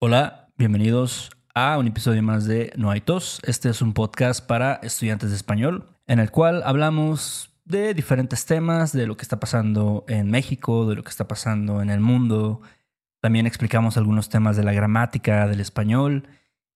Hola, 0.00 0.48
bienvenidos 0.56 1.28
a 1.54 1.76
un 1.76 1.88
episodio 1.88 2.22
más 2.22 2.46
de 2.46 2.72
No 2.76 2.92
hay 2.92 3.00
tos. 3.00 3.40
Este 3.42 3.68
es 3.68 3.82
un 3.82 3.94
podcast 3.94 4.46
para 4.46 4.74
estudiantes 4.74 5.30
de 5.30 5.36
español 5.36 5.86
en 6.06 6.20
el 6.20 6.30
cual 6.30 6.62
hablamos 6.64 7.50
de 7.64 7.94
diferentes 7.94 8.46
temas, 8.46 8.92
de 8.92 9.08
lo 9.08 9.16
que 9.16 9.22
está 9.22 9.40
pasando 9.40 10.04
en 10.06 10.30
México, 10.30 10.88
de 10.88 10.94
lo 10.94 11.02
que 11.02 11.10
está 11.10 11.26
pasando 11.26 11.82
en 11.82 11.90
el 11.90 11.98
mundo. 11.98 12.60
También 13.20 13.48
explicamos 13.48 13.96
algunos 13.96 14.28
temas 14.28 14.56
de 14.56 14.62
la 14.62 14.72
gramática 14.72 15.48
del 15.48 15.60
español 15.60 16.28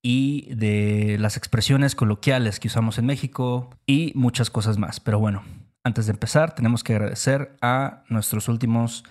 y 0.03 0.53
de 0.53 1.17
las 1.21 1.37
expresiones 1.37 1.95
coloquiales 1.95 2.59
que 2.59 2.67
usamos 2.67 2.99
en 2.99 3.07
México 3.07 3.71
y 3.87 4.11
muchas 4.17 4.51
cosas 4.51 4.79
más. 4.79 4.99
Pero 4.99 5.21
bueno, 5.21 5.45
antes 5.85 6.07
de 6.07 6.13
empezar, 6.13 6.57
tenemos 6.57 6.83
que 6.83 6.95
agradecer 6.97 7.57
a 7.63 8.03
nuestros 8.09 8.49
últimos 8.49 9.05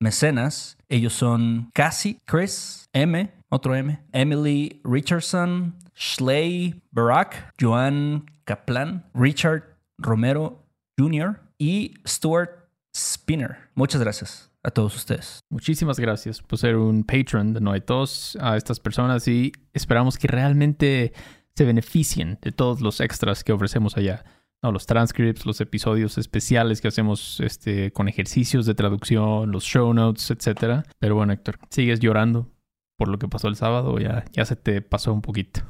mecenas. 0.00 0.78
Ellos 0.88 1.12
son 1.12 1.70
Cassie, 1.74 2.16
Chris, 2.24 2.88
M, 2.94 3.30
otro 3.50 3.74
M, 3.74 3.98
Emily 4.12 4.80
Richardson, 4.84 5.76
Schley 5.94 6.82
Barack, 6.90 7.54
Joan 7.60 8.26
Kaplan, 8.44 9.04
Richard 9.14 9.78
Romero 9.98 10.64
Jr. 10.98 11.40
y 11.58 11.94
Stuart 12.06 12.50
Spinner. 12.94 13.56
Muchas 13.74 14.00
gracias 14.00 14.50
a 14.62 14.70
todos 14.70 14.94
ustedes. 14.96 15.40
Muchísimas 15.50 15.98
gracias 15.98 16.42
por 16.42 16.58
ser 16.58 16.76
un 16.76 17.04
patron 17.04 17.52
de 17.52 17.60
No 17.60 17.72
hay 17.72 17.80
Tos 17.80 18.36
a 18.40 18.56
estas 18.56 18.80
personas 18.80 19.26
y 19.28 19.52
esperamos 19.72 20.18
que 20.18 20.28
realmente 20.28 21.12
se 21.54 21.64
beneficien 21.64 22.38
de 22.42 22.52
todos 22.52 22.80
los 22.80 23.00
extras 23.00 23.44
que 23.44 23.52
ofrecemos 23.52 23.96
allá. 23.96 24.24
No, 24.62 24.72
los 24.72 24.86
transcripts, 24.86 25.46
los 25.46 25.60
episodios 25.60 26.18
especiales 26.18 26.80
que 26.80 26.88
hacemos 26.88 27.38
este, 27.40 27.92
con 27.92 28.08
ejercicios 28.08 28.66
de 28.66 28.74
traducción, 28.74 29.52
los 29.52 29.64
show 29.64 29.94
notes, 29.94 30.30
etc. 30.32 30.84
Pero 30.98 31.14
bueno, 31.14 31.32
Héctor, 31.32 31.58
¿sigues 31.70 32.00
llorando 32.00 32.50
por 32.98 33.08
lo 33.08 33.18
que 33.18 33.28
pasó 33.28 33.48
el 33.48 33.56
sábado 33.56 33.94
o 33.94 33.98
ya, 33.98 34.24
ya 34.32 34.44
se 34.44 34.56
te 34.56 34.82
pasó 34.82 35.14
un 35.14 35.22
poquito? 35.22 35.62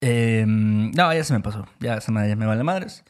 Em, 0.00 0.90
no, 0.92 1.12
ya 1.12 1.24
se 1.24 1.32
me 1.34 1.40
pasó. 1.40 1.66
Ya 1.80 2.00
se 2.00 2.12
me, 2.12 2.28
ya 2.28 2.36
me 2.36 2.46
vale 2.46 2.62
madres. 2.62 3.04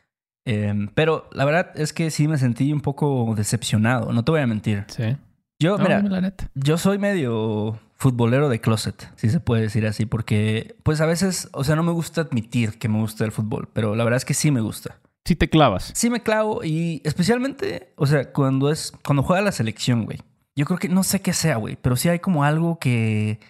Em, 0.47 0.89
pero 0.95 1.29
la 1.33 1.45
verdad 1.45 1.73
es 1.75 1.93
que 1.93 2.11
sí 2.11 2.29
me 2.29 2.39
sentí 2.39 2.73
un 2.73 2.81
poco 2.81 3.35
decepcionado, 3.37 4.13
no 4.13 4.25
te 4.25 4.31
voy 4.31 4.41
a 4.41 4.47
mentir. 4.47 4.85
Sí. 4.89 5.17
Yo, 5.59 5.77
No, 5.79 5.85
mira, 5.85 5.97
dime 5.99 6.11
la 6.11 6.21
neta. 6.21 6.51
yo 6.55 6.79
soy 6.79 6.99
medio 6.99 7.79
futbolero 7.95 8.49
de 8.49 8.61
closet, 8.61 9.11
si 9.17 9.31
se 9.31 9.41
puede 9.41 9.63
decir 9.63 9.87
así, 9.87 10.05
porque 10.07 10.77
pues 10.83 11.01
a 11.01 11.07
veces, 11.07 11.49
o 11.53 11.65
sea, 11.65 11.75
no 11.77 11.83
me 11.83 11.93
gusta 11.93 12.21
admitir 12.21 12.79
que 12.79 12.89
me 12.89 12.99
gusta 13.01 13.25
el 13.25 13.33
fútbol, 13.33 13.69
pero 13.73 13.97
la 13.97 14.05
verdad 14.05 14.19
es 14.19 14.25
que 14.25 14.35
sí 14.35 14.51
me 14.51 14.61
gusta. 14.61 15.01
Sí 15.25 15.35
te 15.35 15.49
clavas. 15.49 15.91
Sí 15.95 16.09
me 16.11 16.23
clavo 16.23 16.63
y 16.63 17.01
especialmente, 17.05 17.93
o 17.97 18.07
sea, 18.07 18.31
cuando 18.33 18.71
es 18.71 18.93
cuando 19.05 19.23
juega 19.25 19.43
la 19.43 19.51
selección, 19.53 20.05
güey. 20.05 20.19
Yo 20.55 20.65
creo 20.67 20.79
que 20.79 20.89
no 20.89 21.03
sé 21.03 21.21
qué 21.21 21.33
sea, 21.33 21.57
güey, 21.57 21.77
pero 21.81 21.97
sí 21.97 22.09
hay 22.09 22.21
como 22.21 22.45
algo 22.45 22.79
que 22.79 23.41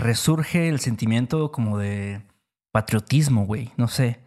resurge 0.00 0.68
el 0.68 0.80
sentimiento 0.80 1.50
como 1.52 1.78
de 1.78 2.22
patriotismo, 2.72 3.46
güey, 3.46 3.70
no 3.76 3.88
sé. 3.88 4.20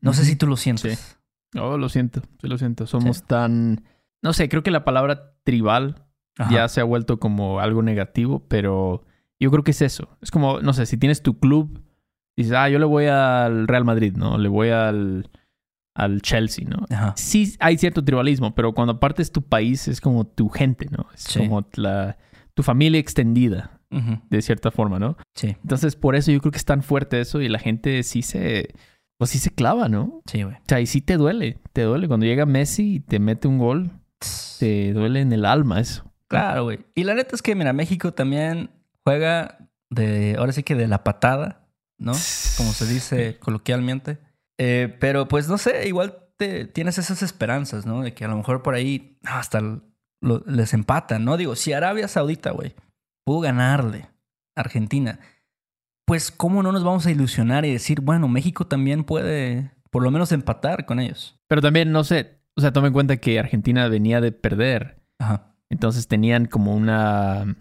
No 0.00 0.12
sé 0.12 0.24
si 0.24 0.36
tú 0.36 0.46
lo 0.46 0.56
sientes. 0.56 1.18
Oh, 1.58 1.76
lo 1.76 1.88
siento, 1.88 2.22
sí 2.40 2.48
lo 2.48 2.56
siento. 2.58 2.86
Somos 2.86 3.18
Sí. 3.18 3.22
tan... 3.26 3.84
No 4.22 4.32
sé, 4.32 4.48
creo 4.48 4.62
que 4.62 4.70
la 4.70 4.84
palabra 4.84 5.34
tribal 5.44 6.04
Ajá. 6.38 6.50
ya 6.52 6.68
se 6.68 6.80
ha 6.80 6.84
vuelto 6.84 7.18
como 7.18 7.60
algo 7.60 7.82
negativo, 7.82 8.44
pero 8.48 9.04
yo 9.40 9.50
creo 9.50 9.64
que 9.64 9.70
es 9.72 9.82
eso. 9.82 10.16
Es 10.20 10.30
como, 10.30 10.60
no 10.60 10.72
sé, 10.72 10.86
si 10.86 10.96
tienes 10.96 11.22
tu 11.22 11.38
club, 11.38 11.82
dices, 12.36 12.52
ah, 12.52 12.68
yo 12.68 12.78
le 12.78 12.84
voy 12.84 13.06
al 13.06 13.66
Real 13.66 13.84
Madrid, 13.84 14.14
¿no? 14.14 14.36
Le 14.38 14.48
voy 14.48 14.68
al, 14.70 15.28
al 15.94 16.22
Chelsea, 16.22 16.66
¿no? 16.68 16.84
Ajá. 16.90 17.14
Sí 17.16 17.54
hay 17.60 17.76
cierto 17.78 18.04
tribalismo, 18.04 18.54
pero 18.54 18.72
cuando 18.74 18.92
aparte 18.94 19.22
es 19.22 19.32
tu 19.32 19.42
país, 19.42 19.88
es 19.88 20.00
como 20.00 20.26
tu 20.26 20.48
gente, 20.50 20.86
¿no? 20.90 21.06
Es 21.14 21.22
Sí. 21.24 21.38
como 21.40 21.66
la, 21.74 22.16
tu 22.54 22.62
familia 22.62 23.00
extendida, 23.00 23.79
De 23.90 24.40
cierta 24.42 24.70
forma, 24.70 24.98
¿no? 25.00 25.16
Sí, 25.34 25.56
Entonces, 25.62 25.96
por 25.96 26.14
eso 26.14 26.30
yo 26.30 26.40
creo 26.40 26.52
que 26.52 26.58
es 26.58 26.64
tan 26.64 26.82
fuerte 26.82 27.20
eso 27.20 27.40
y 27.40 27.48
la 27.48 27.58
gente 27.58 28.02
sí 28.04 28.22
se... 28.22 28.72
Pues 29.18 29.30
sí 29.30 29.38
se 29.38 29.50
clava, 29.50 29.88
¿no? 29.88 30.22
sí, 30.26 30.42
güey. 30.44 30.54
O 30.56 30.62
sea, 30.66 30.80
y 30.80 30.86
sí 30.86 31.00
te 31.02 31.16
duele, 31.18 31.58
te 31.74 31.82
duele. 31.82 32.08
Cuando 32.08 32.24
llega 32.24 32.46
Messi 32.46 32.94
y 32.94 33.00
te 33.00 33.18
mete 33.18 33.48
un 33.48 33.58
gol, 33.58 33.90
te 34.58 34.92
duele 34.94 35.20
en 35.20 35.32
el 35.32 35.44
alma 35.44 35.80
eso. 35.80 36.10
Claro, 36.28 36.64
güey. 36.64 36.78
Y 36.94 37.04
la 37.04 37.14
neta 37.14 37.34
es 37.34 37.42
que, 37.42 37.54
mira, 37.54 37.72
México 37.74 38.14
también 38.14 38.70
juega 39.04 39.68
de, 39.90 40.36
ahora 40.38 40.52
sí 40.52 40.62
que 40.62 40.74
de 40.74 40.88
la 40.88 41.04
patada, 41.04 41.66
¿no? 41.98 42.12
Como 42.56 42.72
se 42.72 42.86
dice 42.86 43.36
coloquialmente. 43.40 44.18
Eh, 44.58 44.96
pero 45.00 45.26
pues 45.28 45.48
no 45.48 45.58
sé, 45.58 45.86
igual 45.88 46.16
te, 46.38 46.64
tienes 46.66 46.96
esas 46.96 47.22
esperanzas, 47.22 47.84
¿no? 47.84 48.00
De 48.02 48.14
que 48.14 48.24
a 48.24 48.28
lo 48.28 48.36
mejor 48.36 48.62
por 48.62 48.74
ahí 48.74 49.18
ah, 49.26 49.38
hasta 49.40 49.60
lo- 49.60 50.44
les 50.46 50.72
empatan, 50.72 51.24
¿no? 51.26 51.36
Digo, 51.36 51.56
si 51.56 51.72
Arabia 51.74 52.08
Saudita, 52.08 52.52
güey, 52.52 52.74
pudo 53.24 53.40
ganarle 53.40 54.08
a 54.56 54.60
Argentina, 54.60 55.20
pues 56.04 56.30
cómo 56.30 56.62
no 56.62 56.72
nos 56.72 56.84
vamos 56.84 57.06
a 57.06 57.10
ilusionar 57.10 57.64
y 57.64 57.72
decir, 57.72 58.00
bueno, 58.00 58.28
México 58.28 58.66
también 58.66 59.04
puede 59.04 59.70
por 59.90 60.02
lo 60.02 60.10
menos 60.10 60.32
empatar 60.32 60.86
con 60.86 61.00
ellos. 61.00 61.38
Pero 61.48 61.60
también, 61.60 61.92
no 61.92 62.04
sé, 62.04 62.40
o 62.56 62.60
sea, 62.60 62.72
toma 62.72 62.88
en 62.88 62.92
cuenta 62.92 63.16
que 63.16 63.38
Argentina 63.38 63.88
venía 63.88 64.20
de 64.20 64.32
perder. 64.32 65.00
Ajá. 65.18 65.54
Entonces 65.68 66.08
tenían 66.08 66.46
como 66.46 66.74
una... 66.74 67.56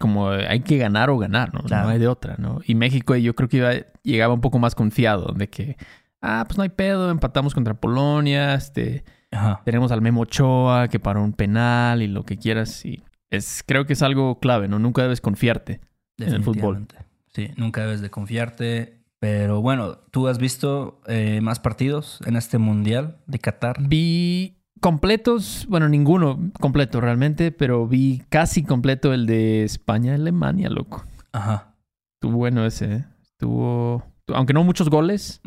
Como 0.00 0.30
hay 0.30 0.60
que 0.60 0.78
ganar 0.78 1.10
o 1.10 1.18
ganar, 1.18 1.52
¿no? 1.52 1.60
Claro. 1.64 1.84
No 1.84 1.90
hay 1.90 1.98
de 1.98 2.08
otra, 2.08 2.36
¿no? 2.38 2.60
Y 2.64 2.74
México 2.74 3.14
yo 3.14 3.34
creo 3.34 3.48
que 3.48 3.58
iba, 3.58 3.72
llegaba 4.02 4.32
un 4.32 4.40
poco 4.40 4.58
más 4.58 4.74
confiado 4.74 5.34
de 5.34 5.50
que, 5.50 5.76
ah, 6.22 6.44
pues 6.46 6.56
no 6.56 6.62
hay 6.62 6.70
pedo, 6.70 7.10
empatamos 7.10 7.52
contra 7.52 7.74
Polonia, 7.74 8.54
este, 8.54 9.04
Ajá. 9.30 9.60
tenemos 9.66 9.92
al 9.92 10.00
Memo 10.00 10.22
Ochoa 10.22 10.88
que 10.88 10.98
paró 10.98 11.22
un 11.22 11.34
penal 11.34 12.00
y 12.00 12.06
lo 12.06 12.24
que 12.24 12.38
quieras. 12.38 12.86
Y 12.86 13.02
es, 13.32 13.64
creo 13.66 13.86
que 13.86 13.94
es 13.94 14.02
algo 14.02 14.38
clave, 14.38 14.68
¿no? 14.68 14.78
Nunca 14.78 15.02
debes 15.02 15.20
confiarte. 15.20 15.80
En 16.18 16.34
el 16.34 16.44
fútbol. 16.44 16.86
Sí, 17.34 17.50
nunca 17.56 17.80
debes 17.80 18.02
de 18.02 18.10
confiarte. 18.10 19.02
Pero 19.18 19.62
bueno, 19.62 19.98
¿tú 20.10 20.28
has 20.28 20.38
visto 20.38 21.00
eh, 21.06 21.40
más 21.40 21.60
partidos 21.60 22.20
en 22.26 22.36
este 22.36 22.58
Mundial 22.58 23.18
de 23.26 23.38
Qatar? 23.38 23.76
Vi 23.80 24.58
completos, 24.80 25.66
bueno, 25.68 25.88
ninguno 25.88 26.50
completo 26.60 27.00
realmente, 27.00 27.52
pero 27.52 27.86
vi 27.86 28.22
casi 28.28 28.64
completo 28.64 29.14
el 29.14 29.26
de 29.26 29.62
España-Alemania, 29.62 30.68
loco. 30.68 31.06
Ajá. 31.32 31.76
Estuvo 32.16 32.36
bueno 32.36 32.66
ese, 32.66 32.96
¿eh? 32.96 33.04
Estuvo... 33.22 34.04
Aunque 34.26 34.52
no 34.52 34.64
muchos 34.64 34.90
goles, 34.90 35.40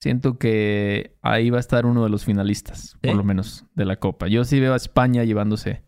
siento 0.00 0.38
que 0.38 1.16
ahí 1.22 1.50
va 1.50 1.58
a 1.58 1.60
estar 1.60 1.86
uno 1.86 2.02
de 2.02 2.10
los 2.10 2.24
finalistas, 2.24 2.98
¿Sí? 3.02 3.08
por 3.08 3.16
lo 3.16 3.24
menos, 3.24 3.66
de 3.74 3.84
la 3.84 3.96
Copa. 3.96 4.26
Yo 4.26 4.44
sí 4.44 4.58
veo 4.58 4.72
a 4.72 4.76
España 4.76 5.22
llevándose 5.24 5.84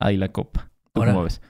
ahí 0.00 0.16
la 0.16 0.30
Copa. 0.30 0.71
¿Tú 0.94 1.00
Órale. 1.00 1.14
cómo 1.14 1.24
ves? 1.24 1.40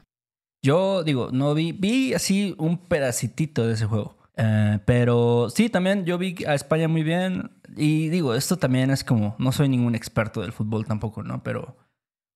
Yo 0.65 1.03
digo, 1.03 1.31
no 1.33 1.55
vi, 1.55 1.73
vi 1.73 2.15
así 2.15 2.55
un 2.59 2.79
pedacitito 2.79 3.67
de 3.67 3.75
ese 3.75 3.87
juego. 3.87 4.17
Eh, 4.37 4.79
pero 4.85 5.49
sí, 5.51 5.69
también 5.69 6.05
yo 6.05 6.19
vi 6.19 6.37
a 6.47 6.55
España 6.55 6.89
muy 6.89 7.03
bien. 7.03 7.51
Y 7.77 8.09
digo, 8.11 8.35
esto 8.35 8.57
también 8.57 8.91
es 8.91 9.03
como, 9.03 9.35
no 9.39 9.51
soy 9.51 9.69
ningún 9.69 9.95
experto 9.95 10.43
del 10.43 10.53
fútbol 10.53 10.87
tampoco, 10.87 11.23
¿no? 11.23 11.43
Pero, 11.43 11.77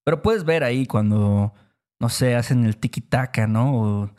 pero 0.04 0.22
puedes 0.22 0.44
ver 0.44 0.64
ahí 0.64 0.86
cuando, 0.86 1.52
no 2.00 2.08
sé, 2.08 2.34
hacen 2.34 2.64
el 2.64 2.78
tiki-taka, 2.80 3.46
¿no? 3.46 3.74
O 3.74 4.10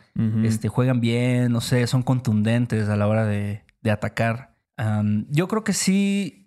este, 0.43 0.67
juegan 0.67 0.99
bien, 0.99 1.51
no 1.51 1.61
sé, 1.61 1.85
son 1.85 2.01
contundentes 2.01 2.89
a 2.89 2.95
la 2.95 3.07
hora 3.07 3.25
de, 3.25 3.63
de 3.81 3.91
atacar. 3.91 4.55
Yo 5.29 5.47
creo 5.47 5.63
que 5.63 5.73
sí, 5.73 6.45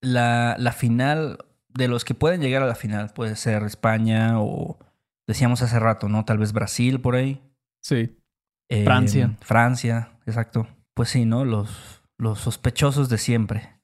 la, 0.00 0.56
la 0.58 0.72
final, 0.72 1.38
de 1.68 1.88
los 1.88 2.04
que 2.04 2.14
pueden 2.14 2.40
llegar 2.40 2.62
a 2.62 2.66
la 2.66 2.74
final, 2.74 3.12
puede 3.12 3.36
ser 3.36 3.62
España 3.64 4.40
o 4.40 4.78
decíamos 5.26 5.62
hace 5.62 5.78
rato, 5.78 6.08
¿no? 6.08 6.24
Tal 6.24 6.38
vez 6.38 6.52
Brasil 6.52 7.00
por 7.00 7.16
ahí. 7.16 7.42
Sí. 7.82 8.16
Eh, 8.68 8.84
Francia. 8.84 9.36
Francia, 9.40 10.18
exacto. 10.26 10.66
Pues 10.94 11.10
sí, 11.10 11.24
¿no? 11.24 11.44
Los, 11.44 12.02
los 12.18 12.40
sospechosos 12.40 13.08
de 13.08 13.18
siempre. 13.18 13.80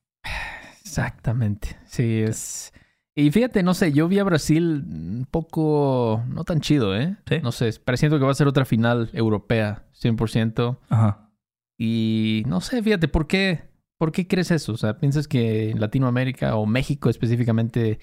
Exactamente. 0.80 1.76
Sí, 1.86 2.20
es. 2.20 2.72
Y 3.14 3.30
fíjate, 3.30 3.62
no 3.62 3.74
sé, 3.74 3.92
yo 3.92 4.08
vi 4.08 4.18
a 4.18 4.24
Brasil 4.24 4.84
un 4.86 5.26
poco. 5.30 6.24
No 6.28 6.44
tan 6.44 6.60
chido, 6.60 6.96
¿eh? 6.96 7.16
¿Sí? 7.28 7.40
No 7.42 7.52
sé, 7.52 7.70
pero 7.84 7.96
siento 7.96 8.18
que 8.18 8.24
va 8.24 8.30
a 8.30 8.34
ser 8.34 8.48
otra 8.48 8.64
final 8.64 9.10
europea, 9.12 9.84
100%. 10.00 10.78
Ajá. 10.88 11.30
Y 11.78 12.42
no 12.46 12.60
sé, 12.60 12.82
fíjate, 12.82 13.08
¿por 13.08 13.26
qué? 13.26 13.70
¿Por 13.98 14.12
qué 14.12 14.26
crees 14.26 14.50
eso? 14.50 14.72
O 14.72 14.76
sea, 14.76 14.98
¿piensas 14.98 15.28
que 15.28 15.70
en 15.70 15.80
Latinoamérica 15.80 16.56
o 16.56 16.66
México 16.66 17.08
específicamente 17.08 17.98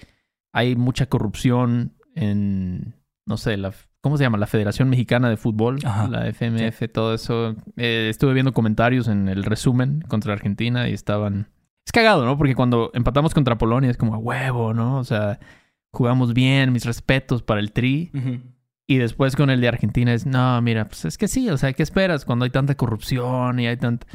hay 0.52 0.76
mucha 0.76 1.06
corrupción 1.06 1.96
en, 2.14 2.94
no 3.30 3.36
sé, 3.36 3.56
la, 3.56 3.72
¿cómo 4.00 4.16
se 4.16 4.24
llama? 4.24 4.38
La 4.38 4.48
Federación 4.48 4.90
Mexicana 4.90 5.30
de 5.30 5.36
Fútbol, 5.36 5.78
Ajá. 5.84 6.08
la 6.08 6.26
FMF, 6.26 6.82
todo 6.92 7.14
eso. 7.14 7.54
Eh, 7.76 8.08
estuve 8.10 8.34
viendo 8.34 8.52
comentarios 8.52 9.06
en 9.06 9.28
el 9.28 9.44
resumen 9.44 10.02
contra 10.08 10.32
Argentina 10.32 10.88
y 10.88 10.92
estaban... 10.92 11.48
Es 11.86 11.92
cagado, 11.92 12.24
¿no? 12.24 12.36
Porque 12.36 12.56
cuando 12.56 12.90
empatamos 12.92 13.32
contra 13.32 13.56
Polonia 13.56 13.88
es 13.88 13.96
como 13.96 14.14
a 14.16 14.18
huevo, 14.18 14.74
¿no? 14.74 14.98
O 14.98 15.04
sea, 15.04 15.38
jugamos 15.92 16.34
bien, 16.34 16.72
mis 16.72 16.84
respetos 16.84 17.44
para 17.44 17.60
el 17.60 17.70
Tri. 17.70 18.10
Y 18.88 18.98
después 18.98 19.36
con 19.36 19.48
el 19.48 19.60
de 19.60 19.68
Argentina 19.68 20.12
es, 20.12 20.26
no, 20.26 20.60
mira, 20.60 20.88
pues 20.88 21.04
es 21.04 21.16
que 21.16 21.28
sí, 21.28 21.48
o 21.48 21.56
sea, 21.56 21.72
¿qué 21.72 21.84
esperas 21.84 22.24
cuando 22.24 22.44
hay 22.44 22.50
tanta 22.50 22.74
corrupción 22.74 23.60
y 23.60 23.68
hay 23.68 23.76
tanta... 23.76 24.08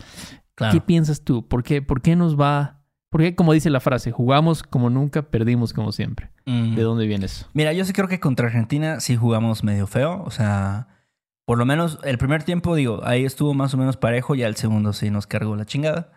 Claro. 0.55 0.73
¿Qué 0.73 0.81
piensas 0.81 1.23
tú? 1.23 1.47
¿Por 1.47 1.63
qué, 1.63 1.81
¿Por 1.81 2.01
qué 2.01 2.17
nos 2.17 2.37
va...? 2.37 2.81
¿Por 3.15 3.21
qué, 3.21 3.33
como 3.33 3.53
dice 3.53 3.69
la 3.69 3.79
frase, 3.79 4.11
jugamos 4.11 4.61
como 4.61 4.89
nunca, 4.89 5.21
perdimos 5.21 5.71
como 5.71 5.93
siempre? 5.93 6.31
Mm. 6.45 6.75
¿De 6.75 6.81
dónde 6.81 7.07
viene 7.07 7.27
eso? 7.27 7.47
Mira, 7.53 7.71
yo 7.71 7.85
sí 7.85 7.93
creo 7.93 8.09
que 8.09 8.19
contra 8.19 8.47
Argentina 8.47 8.99
sí 8.99 9.15
jugamos 9.15 9.63
medio 9.63 9.87
feo. 9.87 10.21
O 10.25 10.31
sea, 10.31 10.89
por 11.45 11.57
lo 11.57 11.65
menos 11.65 11.97
el 12.03 12.17
primer 12.17 12.43
tiempo, 12.43 12.75
digo, 12.75 12.99
ahí 13.05 13.23
estuvo 13.23 13.53
más 13.53 13.73
o 13.73 13.77
menos 13.77 13.95
parejo, 13.95 14.35
ya 14.35 14.47
el 14.47 14.57
segundo 14.57 14.91
sí 14.91 15.11
nos 15.11 15.27
cargó 15.27 15.55
la 15.55 15.63
chingada. 15.63 16.11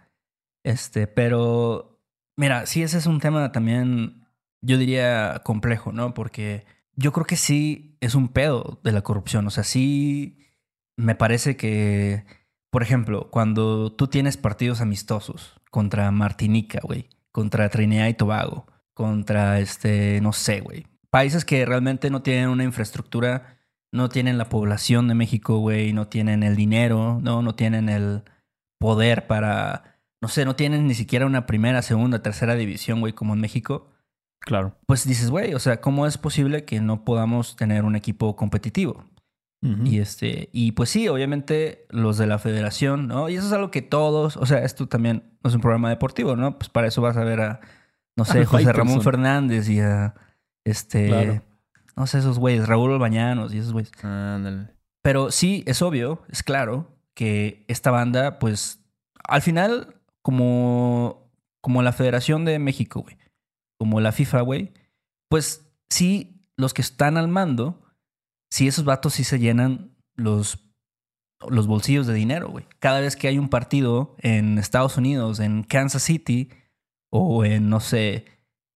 Este, 0.64 1.06
pero 1.06 2.00
mira, 2.36 2.66
sí, 2.66 2.82
ese 2.82 2.98
es 2.98 3.06
un 3.06 3.20
tema 3.20 3.52
también, 3.52 4.26
yo 4.60 4.76
diría, 4.76 5.42
complejo, 5.44 5.92
¿no? 5.92 6.14
Porque 6.14 6.66
yo 6.96 7.12
creo 7.12 7.26
que 7.26 7.36
sí 7.36 7.96
es 8.00 8.16
un 8.16 8.26
pedo 8.26 8.80
de 8.82 8.90
la 8.90 9.02
corrupción. 9.02 9.46
O 9.46 9.50
sea, 9.50 9.62
sí 9.62 10.48
me 10.96 11.14
parece 11.14 11.56
que, 11.56 12.24
por 12.70 12.82
ejemplo, 12.82 13.28
cuando 13.30 13.92
tú 13.92 14.08
tienes 14.08 14.36
partidos 14.36 14.80
amistosos 14.80 15.54
contra 15.70 16.10
Martinica, 16.10 16.80
güey, 16.82 17.08
contra 17.32 17.68
Trinidad 17.68 18.08
y 18.08 18.14
Tobago, 18.14 18.66
contra 18.94 19.60
este, 19.60 20.20
no 20.20 20.32
sé, 20.32 20.60
güey, 20.60 20.86
países 21.10 21.44
que 21.44 21.64
realmente 21.64 22.10
no 22.10 22.22
tienen 22.22 22.48
una 22.48 22.64
infraestructura, 22.64 23.58
no 23.92 24.08
tienen 24.08 24.38
la 24.38 24.48
población 24.48 25.08
de 25.08 25.14
México, 25.14 25.58
güey, 25.58 25.92
no 25.92 26.08
tienen 26.08 26.42
el 26.42 26.56
dinero, 26.56 27.18
no, 27.22 27.42
no 27.42 27.54
tienen 27.54 27.88
el 27.88 28.22
poder 28.78 29.26
para 29.26 29.98
no 30.20 30.28
sé, 30.28 30.44
no 30.44 30.56
tienen 30.56 30.86
ni 30.86 30.94
siquiera 30.94 31.26
una 31.26 31.46
primera, 31.46 31.82
segunda, 31.82 32.22
tercera 32.22 32.54
división, 32.54 33.00
güey, 33.00 33.12
como 33.12 33.34
en 33.34 33.40
México. 33.40 33.88
Claro. 34.40 34.76
Pues 34.86 35.06
dices, 35.06 35.30
güey, 35.30 35.54
o 35.54 35.58
sea, 35.58 35.80
¿cómo 35.80 36.06
es 36.06 36.18
posible 36.18 36.64
que 36.64 36.80
no 36.80 37.04
podamos 37.04 37.56
tener 37.56 37.84
un 37.84 37.96
equipo 37.96 38.34
competitivo? 38.34 39.04
Y 39.60 39.99
este, 39.99 40.50
y 40.52 40.72
pues 40.72 40.88
sí, 40.88 41.08
obviamente 41.08 41.87
los 41.90 42.16
de 42.16 42.28
la 42.28 42.38
federación, 42.38 43.08
¿no? 43.08 43.28
Y 43.28 43.34
eso 43.34 43.49
es 43.49 43.52
algo 43.52 43.72
que 43.72 43.82
todos, 43.82 44.37
o 44.37 44.46
sea, 44.46 44.58
esto 44.58 44.87
también 44.87 45.37
no 45.43 45.49
es 45.49 45.55
un 45.55 45.60
programa 45.60 45.88
deportivo, 45.88 46.37
¿no? 46.37 46.58
Pues 46.58 46.69
para 46.69 46.87
eso 46.87 47.02
vas 47.02 47.16
a 47.16 47.25
ver 47.25 47.40
a, 47.40 47.60
no 48.16 48.25
sé, 48.25 48.44
José 48.44 48.72
Ramón 48.72 49.02
Fernández 49.02 49.69
y 49.69 49.81
a 49.81 50.14
este, 50.64 51.43
no 51.96 52.06
sé, 52.06 52.19
esos 52.19 52.38
güeyes, 52.38 52.69
Raúl 52.69 52.93
Albañanos 52.93 53.52
y 53.52 53.58
esos 53.58 53.72
güeyes. 53.72 53.90
Pero 55.02 55.32
sí, 55.32 55.64
es 55.66 55.82
obvio, 55.82 56.22
es 56.28 56.44
claro 56.44 56.96
que 57.14 57.64
esta 57.66 57.90
banda, 57.90 58.38
pues, 58.38 58.84
al 59.25 59.43
final 59.43 59.96
como, 60.22 61.32
como 61.61 61.82
la 61.82 61.93
Federación 61.93 62.44
de 62.44 62.61
México, 62.61 63.00
güey, 63.00 63.19
como 63.76 64.00
la 64.00 64.12
FIFA, 64.12 64.43
güey, 64.43 64.72
pues 65.28 65.69
sí, 65.90 66.44
los 66.56 66.75
que 66.75 66.82
están 66.82 67.16
al 67.16 67.26
mando, 67.26 67.82
sí, 68.50 68.68
esos 68.68 68.84
vatos 68.84 69.14
sí 69.14 69.24
se 69.24 69.38
llenan 69.38 69.96
los, 70.14 70.58
los 71.48 71.66
bolsillos 71.66 72.06
de 72.06 72.14
dinero, 72.14 72.50
güey. 72.50 72.66
Cada 72.78 73.00
vez 73.00 73.16
que 73.16 73.28
hay 73.28 73.38
un 73.38 73.48
partido 73.48 74.16
en 74.18 74.58
Estados 74.58 74.96
Unidos, 74.96 75.40
en 75.40 75.62
Kansas 75.62 76.02
City, 76.02 76.50
o 77.10 77.44
en, 77.44 77.68
no 77.68 77.80
sé, 77.80 78.26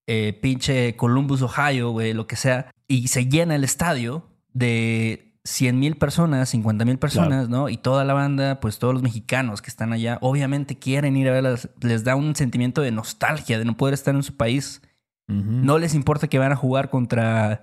eh, 0.06 0.38
pinche 0.40 0.96
Columbus, 0.96 1.42
Ohio, 1.42 1.90
güey, 1.90 2.12
lo 2.14 2.26
que 2.26 2.36
sea, 2.36 2.70
y 2.88 3.08
se 3.08 3.26
llena 3.26 3.54
el 3.54 3.64
estadio 3.64 4.28
de 4.52 5.32
100 5.44 5.78
mil 5.78 5.96
personas, 5.96 6.50
50 6.50 6.84
mil 6.84 6.98
personas, 6.98 7.48
¿no? 7.48 7.68
Y 7.68 7.76
toda 7.76 8.04
la 8.04 8.14
banda, 8.14 8.60
pues 8.60 8.78
todos 8.78 8.94
los 8.94 9.02
mexicanos 9.02 9.60
que 9.60 9.70
están 9.70 9.92
allá, 9.92 10.18
obviamente 10.20 10.78
quieren 10.78 11.16
ir 11.16 11.28
a 11.28 11.32
verlas. 11.32 11.68
Les 11.80 12.04
da 12.04 12.14
un 12.14 12.36
sentimiento 12.36 12.80
de 12.80 12.92
nostalgia 12.92 13.58
de 13.58 13.64
no 13.64 13.76
poder 13.76 13.94
estar 13.94 14.14
en 14.14 14.22
su 14.22 14.36
país. 14.36 14.82
No 15.28 15.78
les 15.78 15.94
importa 15.94 16.28
que 16.28 16.38
van 16.38 16.52
a 16.52 16.56
jugar 16.56 16.90
contra 16.90 17.62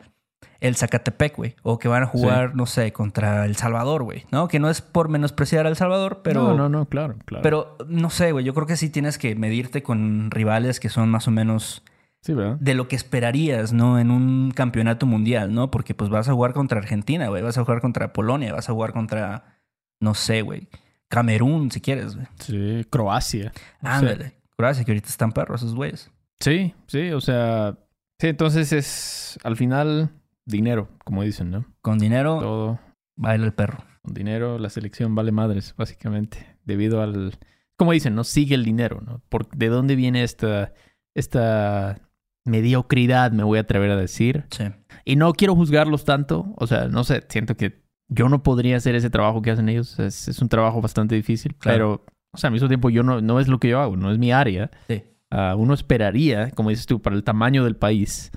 el 0.59 0.75
Zacatepec, 0.75 1.37
güey. 1.37 1.55
O 1.63 1.79
que 1.79 1.87
van 1.87 2.03
a 2.03 2.07
jugar, 2.07 2.55
no 2.55 2.65
sé, 2.65 2.91
contra 2.91 3.45
El 3.45 3.55
Salvador, 3.55 4.03
güey. 4.03 4.25
¿No? 4.31 4.47
Que 4.47 4.59
no 4.59 4.69
es 4.69 4.81
por 4.81 5.09
menospreciar 5.09 5.65
a 5.65 5.69
El 5.69 5.75
Salvador, 5.75 6.21
pero. 6.23 6.43
No, 6.43 6.55
no, 6.55 6.69
no, 6.69 6.85
claro, 6.85 7.15
claro. 7.25 7.43
Pero 7.43 7.77
no 7.87 8.09
sé, 8.09 8.31
güey. 8.31 8.45
Yo 8.45 8.53
creo 8.53 8.67
que 8.67 8.75
sí 8.75 8.89
tienes 8.89 9.17
que 9.17 9.35
medirte 9.35 9.83
con 9.83 10.31
rivales 10.31 10.79
que 10.79 10.89
son 10.89 11.09
más 11.09 11.27
o 11.27 11.31
menos 11.31 11.83
de 12.21 12.73
lo 12.75 12.89
que 12.89 12.97
esperarías, 12.97 13.71
¿no? 13.71 13.97
En 13.97 14.11
un 14.11 14.51
campeonato 14.51 15.05
mundial, 15.05 15.53
¿no? 15.53 15.71
Porque 15.71 15.93
pues 15.93 16.09
vas 16.09 16.27
a 16.27 16.33
jugar 16.33 16.53
contra 16.53 16.79
Argentina, 16.79 17.29
güey. 17.29 17.41
Vas 17.41 17.57
a 17.57 17.63
jugar 17.63 17.79
contra 17.79 18.11
Polonia, 18.11 18.53
vas 18.53 18.69
a 18.69 18.73
jugar 18.73 18.91
contra, 18.91 19.57
no 20.01 20.13
sé, 20.13 20.41
güey. 20.41 20.67
Camerún, 21.07 21.71
si 21.71 21.79
quieres, 21.79 22.15
güey. 22.15 22.27
Sí, 22.39 22.85
Croacia. 22.89 23.53
Ándale. 23.81 24.33
Croacia, 24.57 24.83
que 24.83 24.91
ahorita 24.91 25.07
están 25.07 25.31
perros 25.31 25.61
esos 25.61 25.75
güeyes. 25.75 26.11
Sí, 26.39 26.75
sí, 26.87 27.11
o 27.11 27.21
sea... 27.21 27.77
Sí, 28.19 28.27
entonces 28.27 28.73
es 28.73 29.39
al 29.43 29.55
final 29.55 30.09
dinero, 30.49 30.89
como 31.03 31.23
dicen, 31.23 31.51
¿no? 31.51 31.65
Con 31.81 31.99
dinero 31.99 32.39
todo 32.39 32.79
baila 33.15 33.45
el 33.45 33.53
perro. 33.53 33.83
Con 34.01 34.13
dinero 34.13 34.59
la 34.59 34.69
selección 34.69 35.15
vale 35.15 35.31
madres, 35.31 35.73
básicamente, 35.77 36.57
debido 36.65 37.01
al 37.01 37.37
como 37.77 37.93
dicen, 37.93 38.13
no 38.13 38.25
sigue 38.25 38.55
el 38.55 38.65
dinero, 38.65 39.01
¿no? 39.05 39.21
Por, 39.29 39.47
¿De 39.51 39.69
dónde 39.69 39.95
viene 39.95 40.23
esta 40.23 40.73
esta 41.15 42.01
mediocridad, 42.45 43.31
me 43.31 43.43
voy 43.43 43.57
a 43.57 43.61
atrever 43.61 43.91
a 43.91 43.95
decir. 43.95 44.45
Sí. 44.49 44.65
Y 45.05 45.15
no 45.15 45.33
quiero 45.33 45.55
juzgarlos 45.55 46.05
tanto, 46.05 46.53
o 46.57 46.67
sea, 46.67 46.87
no 46.87 47.03
sé, 47.03 47.23
siento 47.29 47.55
que 47.55 47.83
yo 48.07 48.27
no 48.27 48.43
podría 48.43 48.77
hacer 48.77 48.95
ese 48.95 49.09
trabajo 49.09 49.41
que 49.41 49.51
hacen 49.51 49.69
ellos, 49.69 49.99
es, 49.99 50.39
un 50.41 50.49
trabajo 50.49 50.81
bastante 50.81 51.15
difícil, 51.15 51.55
pero, 51.61 52.05
o 52.31 52.37
sea, 52.37 52.47
al 52.47 52.53
mismo 52.53 52.67
tiempo 52.67 52.89
yo 52.89 53.03
no, 53.03 53.21
no 53.21 53.39
es 53.39 53.47
lo 53.47 53.59
que 53.59 53.69
yo 53.69 53.79
hago, 53.79 53.95
no 53.95 54.11
es 54.11 54.17
mi 54.17 54.31
área. 54.31 54.71
Sí. 54.87 55.03
Ah, 55.31 55.55
uno 55.55 55.75
esperaría, 55.75 56.49
como 56.51 56.71
dices 56.71 56.87
tú, 56.87 57.01
para 57.01 57.15
el 57.15 57.23
tamaño 57.23 57.63
del 57.63 57.75
país, 57.75 58.31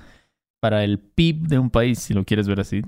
para 0.63 0.85
el 0.85 0.97
PIB 0.97 1.49
de 1.49 1.59
un 1.59 1.69
país, 1.69 1.99
si 1.99 2.13
lo 2.13 2.23
quieres 2.23 2.47
ver 2.47 2.61
así. 2.61 2.83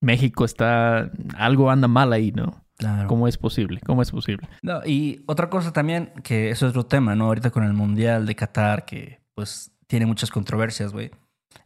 México 0.00 0.44
está, 0.44 1.10
algo 1.36 1.72
anda 1.72 1.88
mal 1.88 2.12
ahí, 2.12 2.30
¿no? 2.30 2.62
Claro. 2.78 3.08
¿Cómo 3.08 3.26
es 3.26 3.36
posible? 3.36 3.80
¿Cómo 3.84 4.00
es 4.00 4.12
posible? 4.12 4.48
No, 4.62 4.80
y 4.86 5.24
otra 5.26 5.50
cosa 5.50 5.72
también, 5.72 6.12
que 6.22 6.50
eso 6.50 6.66
es 6.66 6.70
otro 6.70 6.86
tema, 6.86 7.16
¿no? 7.16 7.24
Ahorita 7.24 7.50
con 7.50 7.64
el 7.64 7.72
Mundial 7.72 8.26
de 8.26 8.36
Qatar, 8.36 8.84
que 8.84 9.18
pues 9.34 9.72
tiene 9.88 10.06
muchas 10.06 10.30
controversias, 10.30 10.92
güey. 10.92 11.10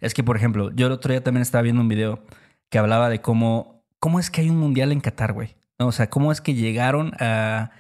Es 0.01 0.15
que, 0.15 0.25
por 0.25 0.39
ejemplo, 0.39 0.71
yo 0.71 0.87
el 0.87 0.93
otro 0.93 1.12
día 1.12 1.23
también 1.23 1.43
estaba 1.43 1.61
viendo 1.61 1.83
un 1.83 1.89
video 1.89 2.25
que 2.71 2.79
hablaba 2.79 3.11
de 3.11 3.21
cómo, 3.21 3.85
cómo 3.99 4.19
es 4.19 4.31
que 4.31 4.41
hay 4.41 4.49
un 4.49 4.57
mundial 4.57 4.93
en 4.93 5.03
Qatar, 5.03 5.35
güey. 5.35 5.57
O 5.77 5.93
sea, 5.93 6.09
cómo 6.09 6.33
es 6.33 6.41
que 6.41 6.55
llegaron 6.55 7.12
a, 7.21 7.71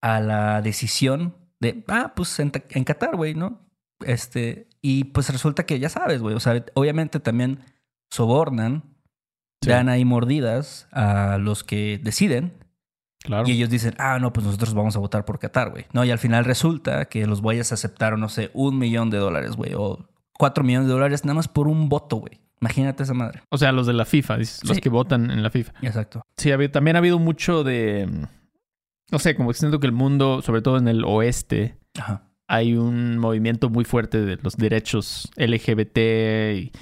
a 0.00 0.18
la 0.18 0.62
decisión 0.62 1.36
de, 1.60 1.84
ah, 1.86 2.12
pues 2.16 2.40
en, 2.40 2.50
en 2.70 2.82
Qatar, 2.82 3.14
güey, 3.14 3.34
¿no? 3.34 3.60
Este, 4.04 4.66
y 4.82 5.04
pues 5.04 5.30
resulta 5.30 5.66
que 5.66 5.78
ya 5.78 5.88
sabes, 5.88 6.22
güey. 6.22 6.34
O 6.34 6.40
sea, 6.40 6.64
obviamente 6.74 7.20
también 7.20 7.60
sobornan, 8.10 8.84
dan 9.60 9.88
ahí 9.88 10.04
mordidas 10.04 10.88
a 10.92 11.38
los 11.38 11.64
que 11.64 12.00
deciden. 12.02 12.54
Claro. 13.22 13.46
Y 13.46 13.52
ellos 13.52 13.68
dicen, 13.68 13.94
ah, 13.98 14.18
no, 14.18 14.32
pues 14.32 14.46
nosotros 14.46 14.72
vamos 14.72 14.96
a 14.96 14.98
votar 14.98 15.26
por 15.26 15.38
Qatar, 15.38 15.70
güey. 15.70 15.84
No, 15.92 16.04
y 16.04 16.10
al 16.10 16.18
final 16.18 16.46
resulta 16.46 17.04
que 17.04 17.26
los 17.26 17.42
güeyes 17.42 17.70
aceptaron, 17.70 18.18
no 18.18 18.30
sé, 18.30 18.50
un 18.54 18.78
millón 18.78 19.10
de 19.10 19.18
dólares, 19.18 19.56
güey, 19.56 19.74
o 19.76 20.08
cuatro 20.38 20.64
millones 20.64 20.88
de 20.88 20.94
dólares 20.94 21.24
nada 21.26 21.34
más 21.34 21.46
por 21.46 21.68
un 21.68 21.90
voto, 21.90 22.16
güey. 22.16 22.40
Imagínate 22.62 23.02
esa 23.02 23.14
madre. 23.14 23.42
O 23.50 23.58
sea, 23.58 23.72
los 23.72 23.86
de 23.86 23.92
la 23.92 24.04
FIFA, 24.04 24.38
los 24.38 24.80
que 24.82 24.88
votan 24.88 25.30
en 25.30 25.42
la 25.42 25.50
FIFA. 25.50 25.72
Exacto. 25.82 26.22
Sí, 26.36 26.50
también 26.72 26.96
ha 26.96 26.98
habido 26.98 27.18
mucho 27.18 27.64
de. 27.64 28.08
No 29.10 29.18
sé, 29.18 29.34
como 29.34 29.50
que 29.50 29.58
siento 29.58 29.80
que 29.80 29.86
el 29.86 29.92
mundo, 29.92 30.40
sobre 30.42 30.62
todo 30.62 30.78
en 30.78 30.86
el 30.86 31.04
oeste, 31.04 31.78
hay 32.50 32.74
un 32.74 33.16
movimiento 33.18 33.70
muy 33.70 33.84
fuerte 33.84 34.24
de 34.24 34.36
los 34.42 34.56
derechos 34.56 35.30
LGBT 35.36 35.98
y 36.56 36.72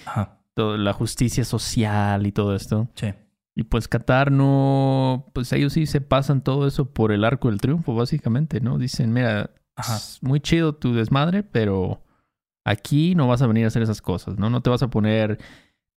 toda 0.55 0.79
la 0.79 0.95
justicia 0.95 1.45
social 1.45 2.27
y 2.27 2.33
todo 2.33 2.57
esto. 2.57 2.89
Sí. 2.95 3.09
Y 3.55 3.65
pues 3.65 3.87
Qatar 3.87 4.33
no, 4.33 5.27
pues 5.35 5.53
ellos 5.53 5.75
sí 5.75 5.85
se 5.85 6.01
pasan 6.01 6.43
todo 6.43 6.67
eso 6.67 6.91
por 6.91 7.13
el 7.13 7.23
arco 7.23 7.51
del 7.51 7.61
triunfo, 7.61 7.95
básicamente, 7.95 8.63
¿no? 8.63 8.79
Dicen, 8.79 9.13
mira, 9.13 9.51
es 9.77 10.21
muy 10.23 10.41
chido 10.41 10.75
tu 10.75 10.95
desmadre, 10.95 11.43
pero 11.43 12.03
aquí 12.65 13.15
no 13.15 13.29
vas 13.29 13.43
a 13.43 13.47
venir 13.47 13.65
a 13.65 13.69
hacer 13.69 13.83
esas 13.83 14.01
cosas, 14.01 14.39
¿no? 14.39 14.49
No 14.49 14.63
te 14.63 14.71
vas 14.71 14.83
a 14.83 14.89
poner, 14.89 15.39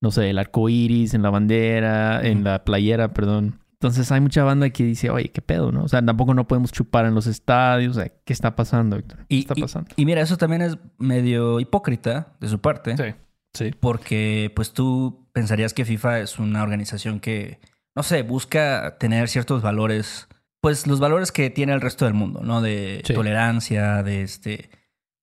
no 0.01 0.11
sé, 0.11 0.31
el 0.31 0.37
arco 0.37 0.67
iris 0.67 1.13
en 1.13 1.21
la 1.21 1.29
bandera, 1.29 2.21
en 2.21 2.43
la 2.43 2.65
playera, 2.65 3.13
perdón. 3.13 3.60
Entonces 3.81 4.11
hay 4.11 4.21
mucha 4.21 4.43
banda 4.43 4.69
que 4.69 4.83
dice, 4.83 5.09
oye, 5.09 5.29
¿qué 5.29 5.41
pedo, 5.41 5.71
no? 5.71 5.85
O 5.85 5.87
sea, 5.87 6.05
tampoco 6.05 6.35
no 6.35 6.47
podemos 6.47 6.71
chupar 6.71 7.05
en 7.07 7.15
los 7.15 7.25
estadios. 7.25 7.97
O 7.97 7.99
sea, 7.99 8.11
¿qué 8.23 8.31
está 8.31 8.55
pasando, 8.55 8.95
Héctor? 8.95 9.25
¿Qué 9.27 9.39
está 9.39 9.55
pasando? 9.55 9.89
Y, 9.95 10.05
mira, 10.05 10.21
eso 10.21 10.37
también 10.37 10.61
es 10.61 10.77
medio 10.99 11.59
hipócrita 11.59 12.35
de 12.39 12.47
su 12.47 12.61
parte. 12.61 12.95
Sí. 12.95 13.15
Sí. 13.55 13.71
Porque 13.79 14.51
pues 14.55 14.73
tú 14.73 15.27
pensarías 15.33 15.73
que 15.73 15.83
FIFA 15.83 16.19
es 16.19 16.37
una 16.37 16.61
organización 16.61 17.19
que, 17.19 17.59
no 17.95 18.03
sé, 18.03 18.21
busca 18.21 18.99
tener 18.99 19.27
ciertos 19.29 19.63
valores, 19.63 20.27
pues 20.61 20.85
los 20.85 20.99
valores 20.99 21.31
que 21.31 21.49
tiene 21.49 21.73
el 21.73 21.81
resto 21.81 22.05
del 22.05 22.13
mundo, 22.13 22.41
¿no? 22.43 22.61
De 22.61 23.01
tolerancia, 23.11 24.03
de 24.03 24.21
este, 24.21 24.69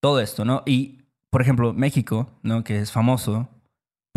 todo 0.01 0.19
esto, 0.19 0.45
¿no? 0.45 0.65
Y, 0.67 1.05
por 1.31 1.43
ejemplo, 1.43 1.75
México, 1.75 2.41
¿no? 2.43 2.65
Que 2.65 2.81
es 2.81 2.91
famoso 2.91 3.49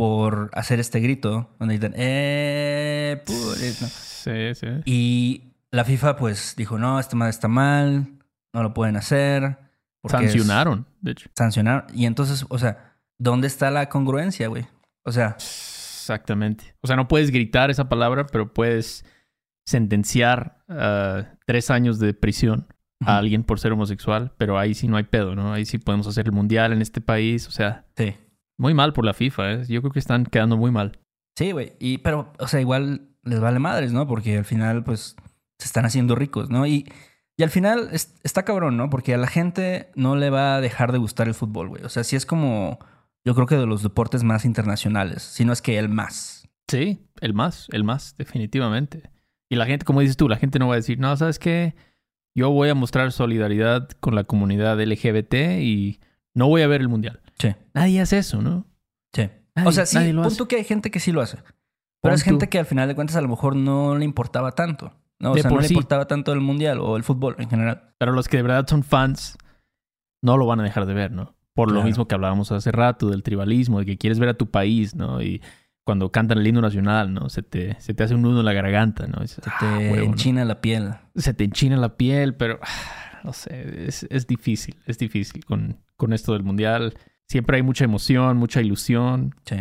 por 0.01 0.49
hacer 0.53 0.79
este 0.79 0.99
grito 0.99 1.51
donde 1.59 1.75
dicen, 1.75 1.93
eh, 1.95 3.21
Sí, 3.27 4.55
sí. 4.55 4.67
Y 4.83 5.53
la 5.69 5.85
FIFA 5.85 6.15
pues 6.15 6.55
dijo, 6.57 6.79
no, 6.79 6.99
esta 6.99 7.15
madre 7.15 7.29
está 7.29 7.47
mal, 7.47 8.17
no 8.51 8.63
lo 8.63 8.73
pueden 8.73 8.95
hacer. 8.95 9.59
Sancionaron, 10.03 10.87
de 11.01 11.11
hecho. 11.11 11.29
Sancionaron. 11.35 11.85
Y 11.93 12.07
entonces, 12.07 12.47
o 12.49 12.57
sea, 12.57 12.95
¿dónde 13.19 13.45
está 13.45 13.69
la 13.69 13.89
congruencia, 13.89 14.47
güey? 14.47 14.65
O 15.03 15.11
sea. 15.11 15.35
Exactamente. 15.37 16.75
O 16.81 16.87
sea, 16.87 16.95
no 16.95 17.07
puedes 17.07 17.29
gritar 17.29 17.69
esa 17.69 17.87
palabra, 17.87 18.25
pero 18.25 18.51
puedes 18.55 19.05
sentenciar 19.67 20.63
uh, 20.67 21.27
tres 21.45 21.69
años 21.69 21.99
de 21.99 22.15
prisión 22.15 22.65
a 23.05 23.19
alguien 23.19 23.43
por 23.43 23.59
ser 23.59 23.71
homosexual, 23.71 24.33
pero 24.39 24.57
ahí 24.57 24.73
sí 24.73 24.87
no 24.87 24.97
hay 24.97 25.03
pedo, 25.03 25.35
¿no? 25.35 25.53
Ahí 25.53 25.65
sí 25.65 25.77
podemos 25.77 26.07
hacer 26.07 26.25
el 26.25 26.31
mundial 26.31 26.73
en 26.73 26.81
este 26.81 27.01
país, 27.01 27.47
o 27.47 27.51
sea. 27.51 27.85
Sí. 27.95 28.15
Muy 28.57 28.73
mal 28.73 28.93
por 28.93 29.05
la 29.05 29.13
FIFA, 29.13 29.51
¿eh? 29.53 29.65
Yo 29.67 29.81
creo 29.81 29.91
que 29.91 29.99
están 29.99 30.25
quedando 30.25 30.57
muy 30.57 30.71
mal. 30.71 30.99
Sí, 31.35 31.51
güey. 31.51 31.73
Y, 31.79 31.99
pero, 31.99 32.31
o 32.39 32.47
sea, 32.47 32.59
igual 32.61 33.09
les 33.23 33.39
vale 33.39 33.59
madres, 33.59 33.93
¿no? 33.93 34.07
Porque 34.07 34.37
al 34.37 34.45
final, 34.45 34.83
pues, 34.83 35.15
se 35.57 35.65
están 35.65 35.85
haciendo 35.85 36.15
ricos, 36.15 36.49
¿no? 36.49 36.65
Y, 36.67 36.91
y 37.37 37.43
al 37.43 37.49
final 37.49 37.89
es- 37.91 38.15
está 38.23 38.43
cabrón, 38.43 38.77
¿no? 38.77 38.89
Porque 38.89 39.13
a 39.13 39.17
la 39.17 39.27
gente 39.27 39.89
no 39.95 40.15
le 40.15 40.29
va 40.29 40.55
a 40.55 40.61
dejar 40.61 40.91
de 40.91 40.97
gustar 40.97 41.27
el 41.27 41.33
fútbol, 41.33 41.69
güey. 41.69 41.83
O 41.83 41.89
sea, 41.89 42.03
sí 42.03 42.15
es 42.15 42.25
como, 42.25 42.79
yo 43.25 43.33
creo 43.35 43.47
que 43.47 43.55
de 43.55 43.65
los 43.65 43.81
deportes 43.83 44.23
más 44.23 44.45
internacionales, 44.45 45.23
si 45.23 45.45
no 45.45 45.53
es 45.53 45.61
que 45.61 45.77
el 45.79 45.89
más. 45.89 46.47
Sí, 46.67 46.99
el 47.21 47.33
más, 47.33 47.67
el 47.71 47.83
más, 47.83 48.15
definitivamente. 48.17 49.09
Y 49.49 49.55
la 49.55 49.65
gente, 49.65 49.85
como 49.85 50.01
dices 50.01 50.17
tú, 50.17 50.29
la 50.29 50.37
gente 50.37 50.59
no 50.59 50.67
va 50.67 50.75
a 50.75 50.77
decir, 50.77 50.99
no, 50.99 51.15
¿sabes 51.17 51.39
qué? 51.39 51.75
Yo 52.35 52.49
voy 52.51 52.69
a 52.69 52.75
mostrar 52.75 53.11
solidaridad 53.11 53.89
con 53.99 54.15
la 54.15 54.23
comunidad 54.23 54.79
LGBT 54.79 55.59
y 55.61 55.99
no 56.33 56.47
voy 56.47 56.61
a 56.61 56.67
ver 56.67 56.79
el 56.81 56.87
mundial. 56.87 57.20
Sí, 57.39 57.49
Nadie 57.73 58.01
hace 58.01 58.17
eso, 58.19 58.41
¿no? 58.41 58.65
sí. 59.13 59.29
Nadie- 59.55 59.67
o 59.69 59.71
sea, 59.73 59.85
sí, 59.85 59.95
nadie 59.97 60.13
lo 60.13 60.21
pon 60.21 60.27
hace. 60.27 60.37
tú 60.37 60.47
que 60.47 60.55
hay 60.57 60.63
gente 60.63 60.91
que 60.91 60.99
sí 60.99 61.11
lo 61.11 61.21
hace. 61.21 61.37
Pero 61.37 61.53
Pon 62.01 62.13
es 62.13 62.23
gente 62.23 62.45
tú. 62.45 62.49
que 62.49 62.59
al 62.59 62.65
final 62.65 62.87
de 62.87 62.95
cuentas 62.95 63.15
a 63.17 63.21
lo 63.21 63.27
mejor 63.27 63.55
no 63.55 63.97
le 63.97 64.05
importaba 64.05 64.53
tanto. 64.53 64.93
¿no? 65.19 65.31
O 65.31 65.35
De 65.35 65.41
sea, 65.43 65.51
no 65.51 65.59
le 65.59 65.67
importaba 65.67 66.07
tanto 66.07 66.33
el 66.33 66.39
mundial 66.39 66.79
o 66.79 66.97
el 66.97 67.03
fútbol 67.03 67.35
en 67.37 67.47
general. 67.49 67.93
Pero 67.99 68.11
los 68.13 68.27
que 68.27 68.37
de 68.37 68.43
verdad 68.43 68.65
son 68.67 68.81
fans 68.83 69.37
no 70.23 70.35
lo 70.37 70.45
van 70.47 70.59
a 70.61 70.63
dejar 70.63 70.85
de 70.87 70.93
ver, 70.95 71.11
¿no? 71.11 71.35
Por 71.53 71.71
lo 71.71 71.83
mismo 71.83 72.07
que 72.07 72.15
hablábamos 72.15 72.51
hace 72.51 72.71
rato 72.71 73.09
del 73.09 73.21
tribalismo, 73.23 73.79
de 73.79 73.85
que 73.85 73.97
quieres 73.97 74.17
ver 74.19 74.29
a 74.29 74.33
tu 74.35 74.49
país, 74.49 74.95
¿no? 74.95 75.21
Y 75.21 75.41
cuando 75.85 76.11
cantan 76.11 76.37
el 76.39 76.47
himno 76.47 76.61
nacional, 76.61 77.13
¿no? 77.13 77.29
Se 77.29 77.43
te, 77.43 77.75
se 77.81 77.93
te 77.93 78.03
hace 78.03 78.15
un 78.15 78.21
nudo 78.23 78.39
en 78.39 78.45
la 78.45 78.53
garganta, 78.53 79.05
¿no? 79.07 79.25
Se 79.27 79.41
"Ah, 79.45 79.57
te 79.59 79.65
huevo, 79.91 79.95
¿no?". 79.97 80.01
enchina 80.13 80.45
la 80.45 80.61
piel. 80.61 80.93
Se 81.15 81.33
te 81.33 81.43
enchina 81.43 81.75
la 81.77 81.97
piel, 81.97 82.33
pero 82.35 82.59
ah, 82.63 83.19
no 83.23 83.33
sé, 83.33 83.85
es, 83.87 84.07
es 84.09 84.25
difícil, 84.27 84.77
es 84.85 84.97
difícil 84.97 85.43
con, 85.45 85.77
con 85.97 86.13
esto 86.13 86.33
del 86.33 86.43
mundial. 86.43 86.95
Siempre 87.31 87.55
hay 87.55 87.63
mucha 87.63 87.85
emoción, 87.85 88.35
mucha 88.35 88.59
ilusión. 88.59 89.33
Sí, 89.45 89.55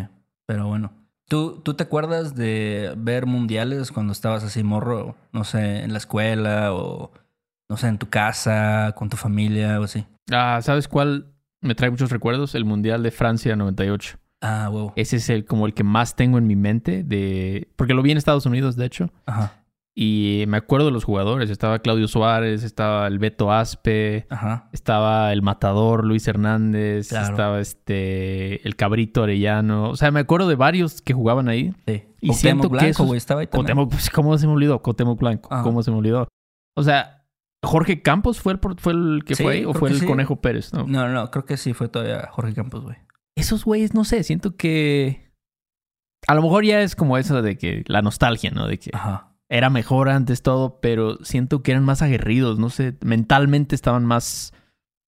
pero 0.44 0.66
bueno. 0.66 0.92
¿Tú, 1.28 1.60
¿Tú 1.62 1.74
te 1.74 1.84
acuerdas 1.84 2.34
de 2.34 2.92
ver 2.96 3.26
mundiales 3.26 3.92
cuando 3.92 4.12
estabas 4.12 4.42
así 4.42 4.64
morro? 4.64 5.14
No 5.30 5.44
sé, 5.44 5.84
en 5.84 5.92
la 5.92 5.98
escuela 5.98 6.74
o 6.74 7.12
no 7.68 7.76
sé, 7.76 7.86
en 7.86 7.98
tu 7.98 8.08
casa, 8.10 8.92
con 8.96 9.08
tu 9.08 9.16
familia 9.16 9.78
o 9.78 9.84
así. 9.84 10.04
Ah, 10.32 10.58
¿sabes 10.62 10.88
cuál 10.88 11.32
me 11.60 11.76
trae 11.76 11.92
muchos 11.92 12.10
recuerdos? 12.10 12.56
El 12.56 12.64
Mundial 12.64 13.04
de 13.04 13.12
Francia 13.12 13.54
98. 13.54 14.18
Ah, 14.40 14.68
wow. 14.68 14.92
Ese 14.96 15.18
es 15.18 15.30
el 15.30 15.44
como 15.44 15.66
el 15.66 15.72
que 15.72 15.84
más 15.84 16.16
tengo 16.16 16.38
en 16.38 16.48
mi 16.48 16.56
mente 16.56 17.04
de 17.04 17.68
porque 17.76 17.94
lo 17.94 18.02
vi 18.02 18.10
en 18.10 18.18
Estados 18.18 18.46
Unidos, 18.46 18.74
de 18.74 18.86
hecho. 18.86 19.12
Ajá, 19.26 19.59
Y 19.94 20.44
me 20.46 20.56
acuerdo 20.56 20.86
de 20.86 20.92
los 20.92 21.04
jugadores. 21.04 21.50
Estaba 21.50 21.80
Claudio 21.80 22.06
Suárez, 22.08 22.62
estaba 22.62 23.06
el 23.08 23.18
Beto 23.18 23.52
Aspe, 23.52 24.26
ajá. 24.30 24.68
estaba 24.72 25.32
el 25.32 25.42
Matador 25.42 26.04
Luis 26.06 26.26
Hernández, 26.28 27.08
Claro. 27.08 27.26
estaba 27.30 27.60
este 27.60 28.66
el 28.66 28.76
Cabrito 28.76 29.24
Arellano. 29.24 29.90
O 29.90 29.96
sea, 29.96 30.10
me 30.10 30.20
acuerdo 30.20 30.48
de 30.48 30.54
varios 30.54 31.02
que 31.02 31.12
jugaban 31.12 31.48
ahí. 31.48 31.74
Sí. 31.86 32.04
Y 32.20 32.28
Cuauhtémoc 32.28 32.36
siento 32.36 32.62
que 32.62 32.72
Blanco, 32.72 32.88
esos- 32.90 33.06
güey, 33.06 33.18
estaba 33.18 33.40
ahí 33.40 33.46
también. 33.48 33.66
Cuauhtémoc, 33.76 33.90
pues, 33.90 34.10
¿cómo 34.10 34.38
se 34.38 34.46
me 34.46 34.52
olvidó? 34.52 34.80
Cuauhtémoc 34.80 35.18
Blanco, 35.18 35.52
Ajá. 35.52 35.62
¿cómo 35.64 35.82
se 35.82 35.90
me 35.90 35.96
olvidó? 35.96 36.28
O 36.76 36.82
sea, 36.82 37.24
Jorge 37.64 38.00
Campos 38.00 38.40
fue 38.40 38.52
el, 38.54 38.60
fue 38.78 38.92
el 38.92 39.22
que 39.26 39.34
Sí, 39.34 39.42
fue 39.42 39.52
ahí 39.54 39.64
o 39.64 39.74
fue 39.74 39.88
que 39.90 39.94
el 39.96 40.00
sí. 40.00 40.06
Conejo 40.06 40.40
Pérez, 40.40 40.72
¿no? 40.72 40.86
No, 40.86 41.08
no, 41.08 41.30
creo 41.30 41.44
que 41.44 41.56
sí 41.56 41.74
fue 41.74 41.88
todavía 41.88 42.28
Jorge 42.30 42.54
Campos, 42.54 42.84
güey. 42.84 42.96
Esos 43.36 43.64
güeyes, 43.64 43.92
no 43.92 44.04
sé, 44.04 44.22
siento 44.22 44.56
que 44.56 45.30
a 46.26 46.34
lo 46.34 46.42
mejor 46.42 46.64
ya 46.64 46.80
es 46.80 46.94
como 46.96 47.18
eso 47.18 47.42
de 47.42 47.58
que 47.58 47.82
la 47.86 48.02
nostalgia, 48.02 48.50
¿no? 48.50 48.66
De 48.66 48.78
que 48.78 48.90
Ajá. 48.94 49.29
Era 49.50 49.68
mejor 49.68 50.08
antes 50.08 50.42
todo, 50.42 50.78
pero 50.80 51.18
siento 51.24 51.62
que 51.62 51.72
eran 51.72 51.84
más 51.84 52.02
aguerridos, 52.02 52.58
no 52.58 52.70
sé, 52.70 52.96
mentalmente 53.02 53.74
estaban 53.74 54.06
más 54.06 54.54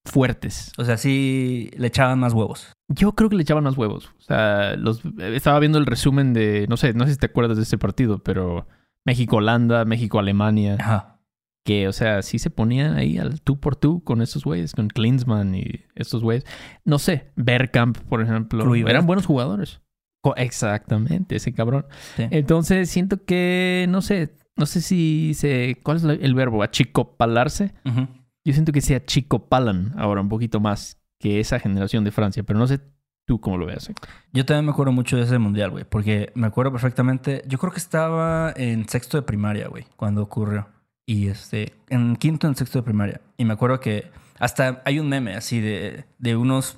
fuertes. 0.05 0.73
O 0.77 0.83
sea, 0.83 0.97
sí 0.97 1.71
le 1.77 1.87
echaban 1.87 2.19
más 2.19 2.33
huevos. 2.33 2.73
Yo 2.89 3.13
creo 3.13 3.29
que 3.29 3.37
le 3.37 3.43
echaban 3.43 3.63
más 3.63 3.77
huevos. 3.77 4.11
O 4.19 4.21
sea, 4.21 4.75
los, 4.75 5.01
estaba 5.17 5.59
viendo 5.59 5.77
el 5.77 5.85
resumen 5.85 6.33
de, 6.33 6.67
no 6.69 6.75
sé, 6.75 6.93
no 6.93 7.05
sé 7.05 7.13
si 7.13 7.17
te 7.17 7.27
acuerdas 7.27 7.55
de 7.55 7.63
ese 7.63 7.77
partido, 7.77 8.19
pero 8.19 8.67
México-Holanda, 9.05 9.85
México-Alemania, 9.85 10.75
Ajá. 10.77 11.21
que, 11.65 11.87
o 11.87 11.93
sea, 11.93 12.21
sí 12.21 12.37
se 12.37 12.49
ponían 12.49 12.97
ahí 12.97 13.17
al 13.17 13.39
tú 13.39 13.61
por 13.61 13.77
tú 13.77 14.03
con 14.03 14.21
estos 14.21 14.43
güeyes, 14.43 14.73
con 14.73 14.89
Klinsmann 14.89 15.55
y 15.55 15.85
estos 15.95 16.21
güeyes. 16.21 16.45
No 16.83 16.99
sé, 16.99 17.31
Bergkamp, 17.37 17.97
por 17.97 18.21
ejemplo, 18.21 18.75
eran 18.75 19.07
buenos 19.07 19.25
jugadores. 19.25 19.79
Exactamente, 20.35 21.35
ese 21.35 21.53
cabrón. 21.53 21.85
Sí. 22.15 22.27
Entonces 22.31 22.89
siento 22.89 23.23
que, 23.25 23.85
no 23.89 24.01
sé, 24.01 24.33
no 24.55 24.65
sé 24.65 24.81
si 24.81 25.33
se, 25.33 25.77
¿cuál 25.83 25.97
es 25.97 26.03
el 26.03 26.35
verbo? 26.35 26.63
Achicopalarse. 26.63 27.73
Ujú. 27.85 28.07
Yo 28.45 28.53
siento 28.53 28.71
que 28.71 28.81
se 28.81 28.95
achicopalan 28.95 29.93
ahora 29.97 30.21
un 30.21 30.29
poquito 30.29 30.59
más 30.59 31.01
que 31.19 31.39
esa 31.39 31.59
generación 31.59 32.03
de 32.03 32.11
Francia, 32.11 32.43
pero 32.43 32.59
no 32.59 32.67
sé 32.67 32.79
tú 33.25 33.39
cómo 33.39 33.57
lo 33.57 33.65
veas. 33.65 33.89
Yo 34.33 34.45
también 34.45 34.65
me 34.65 34.71
acuerdo 34.71 34.91
mucho 34.91 35.15
de 35.17 35.23
ese 35.23 35.37
mundial, 35.37 35.71
güey, 35.71 35.85
porque 35.85 36.31
me 36.35 36.47
acuerdo 36.47 36.71
perfectamente. 36.71 37.43
Yo 37.47 37.57
creo 37.57 37.71
que 37.71 37.79
estaba 37.79 38.53
en 38.55 38.87
sexto 38.87 39.17
de 39.17 39.23
primaria, 39.23 39.67
güey, 39.67 39.85
cuando 39.95 40.21
ocurrió. 40.21 40.67
Y 41.05 41.27
este, 41.27 41.73
en 41.89 42.15
quinto, 42.15 42.47
en 42.47 42.55
sexto 42.55 42.79
de 42.79 42.83
primaria. 42.83 43.21
Y 43.37 43.45
me 43.45 43.53
acuerdo 43.53 43.79
que 43.79 44.11
hasta 44.39 44.81
hay 44.85 44.99
un 44.99 45.09
meme 45.09 45.35
así 45.35 45.59
de, 45.61 46.05
de 46.17 46.35
unos, 46.35 46.77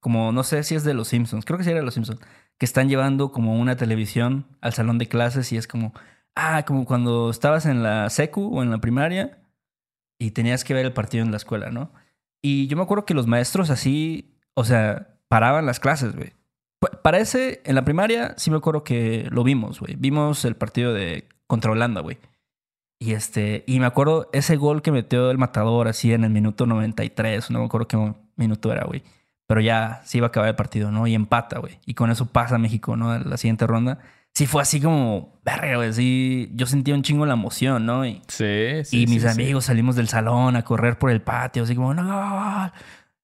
como 0.00 0.32
no 0.32 0.42
sé 0.42 0.62
si 0.62 0.74
es 0.74 0.84
de 0.84 0.94
los 0.94 1.08
Simpsons, 1.08 1.44
creo 1.44 1.58
que 1.58 1.64
sí 1.64 1.70
era 1.70 1.80
de 1.80 1.84
los 1.84 1.94
Simpsons, 1.94 2.20
que 2.58 2.66
están 2.66 2.88
llevando 2.88 3.32
como 3.32 3.58
una 3.58 3.76
televisión 3.76 4.46
al 4.60 4.72
salón 4.72 4.98
de 4.98 5.08
clases 5.08 5.52
y 5.52 5.56
es 5.56 5.66
como, 5.66 5.92
ah, 6.34 6.64
como 6.66 6.84
cuando 6.86 7.30
estabas 7.30 7.66
en 7.66 7.82
la 7.82 8.08
secu 8.10 8.56
o 8.56 8.62
en 8.62 8.70
la 8.70 8.78
primaria 8.78 9.38
y 10.18 10.30
tenías 10.30 10.64
que 10.64 10.74
ver 10.74 10.86
el 10.86 10.92
partido 10.92 11.24
en 11.24 11.30
la 11.30 11.36
escuela, 11.36 11.70
¿no? 11.70 11.90
Y 12.42 12.66
yo 12.68 12.76
me 12.76 12.82
acuerdo 12.82 13.04
que 13.04 13.14
los 13.14 13.26
maestros 13.26 13.70
así, 13.70 14.32
o 14.54 14.64
sea, 14.64 15.08
paraban 15.28 15.66
las 15.66 15.80
clases, 15.80 16.14
güey. 16.16 16.32
Pa- 16.78 17.02
Para 17.02 17.18
ese, 17.18 17.60
en 17.64 17.74
la 17.74 17.84
primaria, 17.84 18.34
sí 18.38 18.50
me 18.50 18.56
acuerdo 18.56 18.84
que 18.84 19.26
lo 19.30 19.44
vimos, 19.44 19.80
güey. 19.80 19.96
Vimos 19.98 20.44
el 20.44 20.54
partido 20.56 20.94
de 20.94 21.28
contra 21.46 21.72
Holanda, 21.72 22.00
güey. 22.00 22.18
Y 22.98 23.12
este, 23.12 23.62
y 23.66 23.78
me 23.80 23.86
acuerdo 23.86 24.30
ese 24.32 24.56
gol 24.56 24.80
que 24.80 24.90
metió 24.92 25.30
el 25.30 25.36
matador 25.36 25.88
así 25.88 26.12
en 26.14 26.24
el 26.24 26.30
minuto 26.30 26.64
93, 26.64 27.50
no 27.50 27.58
me 27.58 27.66
acuerdo 27.66 27.88
qué 27.88 28.14
minuto 28.36 28.72
era, 28.72 28.84
güey. 28.86 29.02
Pero 29.46 29.60
ya 29.60 30.00
se 30.04 30.18
iba 30.18 30.26
a 30.26 30.28
acabar 30.28 30.48
el 30.48 30.56
partido, 30.56 30.90
¿no? 30.90 31.06
Y 31.06 31.14
empata, 31.14 31.58
güey. 31.60 31.78
Y 31.86 31.94
con 31.94 32.10
eso 32.10 32.26
pasa 32.26 32.58
México, 32.58 32.96
¿no? 32.96 33.10
A 33.12 33.18
la 33.20 33.36
siguiente 33.36 33.66
ronda. 33.66 33.98
Sí 34.34 34.46
fue 34.46 34.60
así 34.60 34.80
como, 34.80 35.38
verga, 35.44 35.76
güey. 35.76 35.92
Sí, 35.92 36.50
yo 36.54 36.66
sentía 36.66 36.94
un 36.94 37.02
chingo 37.02 37.24
la 37.26 37.34
emoción, 37.34 37.86
¿no? 37.86 38.04
Y, 38.04 38.20
Sí, 38.28 38.44
y 39.02 39.06
mis 39.06 39.22
amigos 39.24 39.64
salimos 39.66 39.96
del 39.96 40.08
salón 40.08 40.56
a 40.56 40.62
correr 40.64 40.98
por 40.98 41.10
el 41.10 41.22
patio, 41.22 41.62
así 41.62 41.74
como, 41.76 41.94
no. 41.94 42.72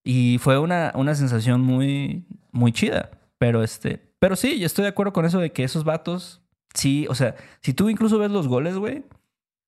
Y 0.05 0.39
fue 0.39 0.59
una, 0.59 0.93
una 0.95 1.15
sensación 1.15 1.61
muy, 1.61 2.25
muy 2.53 2.73
chida. 2.73 3.11
Pero 3.39 3.63
este, 3.65 4.01
pero 4.21 4.37
sí, 4.37 4.59
yo 4.61 4.67
estoy 4.67 4.85
de 4.85 4.89
acuerdo 4.91 5.13
con 5.13 5.25
eso 5.25 5.41
de 5.41 5.51
que 5.53 5.65
esos 5.65 5.83
vatos, 5.85 6.41
sí, 6.75 7.07
o 7.11 7.15
sea, 7.17 7.35
si 7.61 7.75
tú 7.75 7.89
incluso 7.91 8.19
ves 8.19 8.31
los 8.31 8.47
goles, 8.47 8.77
güey, 8.77 9.05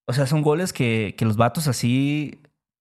o 0.07 0.13
sea, 0.13 0.27
son 0.27 0.43
goles 0.43 0.73
que, 0.73 1.15
que 1.19 1.25
los 1.25 1.37
vatos 1.37 1.67
así, 1.67 2.41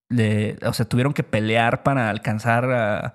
le, 0.10 0.58
o 0.66 0.74
sea, 0.74 0.88
tuvieron 0.88 1.14
que 1.14 1.24
pelear 1.24 1.82
para 1.82 2.10
alcanzar 2.12 2.66
a- 2.72 3.14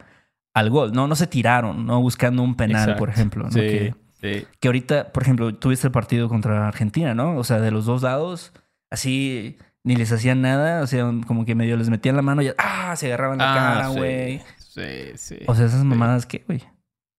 al 0.59 0.71
gol. 0.71 0.93
No, 0.93 1.07
no 1.07 1.15
se 1.17 1.27
tiraron, 1.27 1.87
¿no? 1.87 2.01
Buscando 2.01 2.43
un 2.43 2.55
penal, 2.57 2.97
por 2.97 3.09
ejemplo. 3.09 3.45
¿no? 3.45 3.51
Sí, 3.51 3.61
Que, 3.61 3.95
sí. 4.21 4.47
que 4.61 4.69
ahorita, 4.69 5.13
por 5.13 5.23
ejemplo, 5.23 5.55
tuviste 5.55 5.87
el 5.87 5.93
partido 5.93 6.29
contra 6.29 6.67
Argentina, 6.69 7.15
¿no? 7.15 7.37
O 7.37 7.45
sea, 7.45 7.61
de 7.61 7.71
los 7.71 7.87
dos 7.87 8.03
lados, 8.03 8.53
así 8.91 9.57
ni 9.85 9.97
les 9.97 10.13
hacían 10.13 10.43
nada, 10.43 10.83
o 10.83 10.87
sea, 10.87 11.11
como 11.27 11.45
que 11.47 11.55
medio 11.55 11.77
les 11.77 11.89
metían 11.89 12.17
la 12.17 12.23
mano 12.23 12.43
y 12.43 12.51
¡ah! 12.59 12.95
se 12.97 13.07
agarraban 13.07 13.39
la 13.39 13.53
Ah, 13.53 13.57
cara, 13.57 13.89
sí, 13.91 13.97
güey. 13.97 14.41
Sí, 14.59 15.13
sí. 15.15 15.39
O 15.47 15.55
sea, 15.55 15.67
esas 15.67 15.85
mamadas, 15.85 16.27
¿qué, 16.27 16.45
güey? 16.47 16.63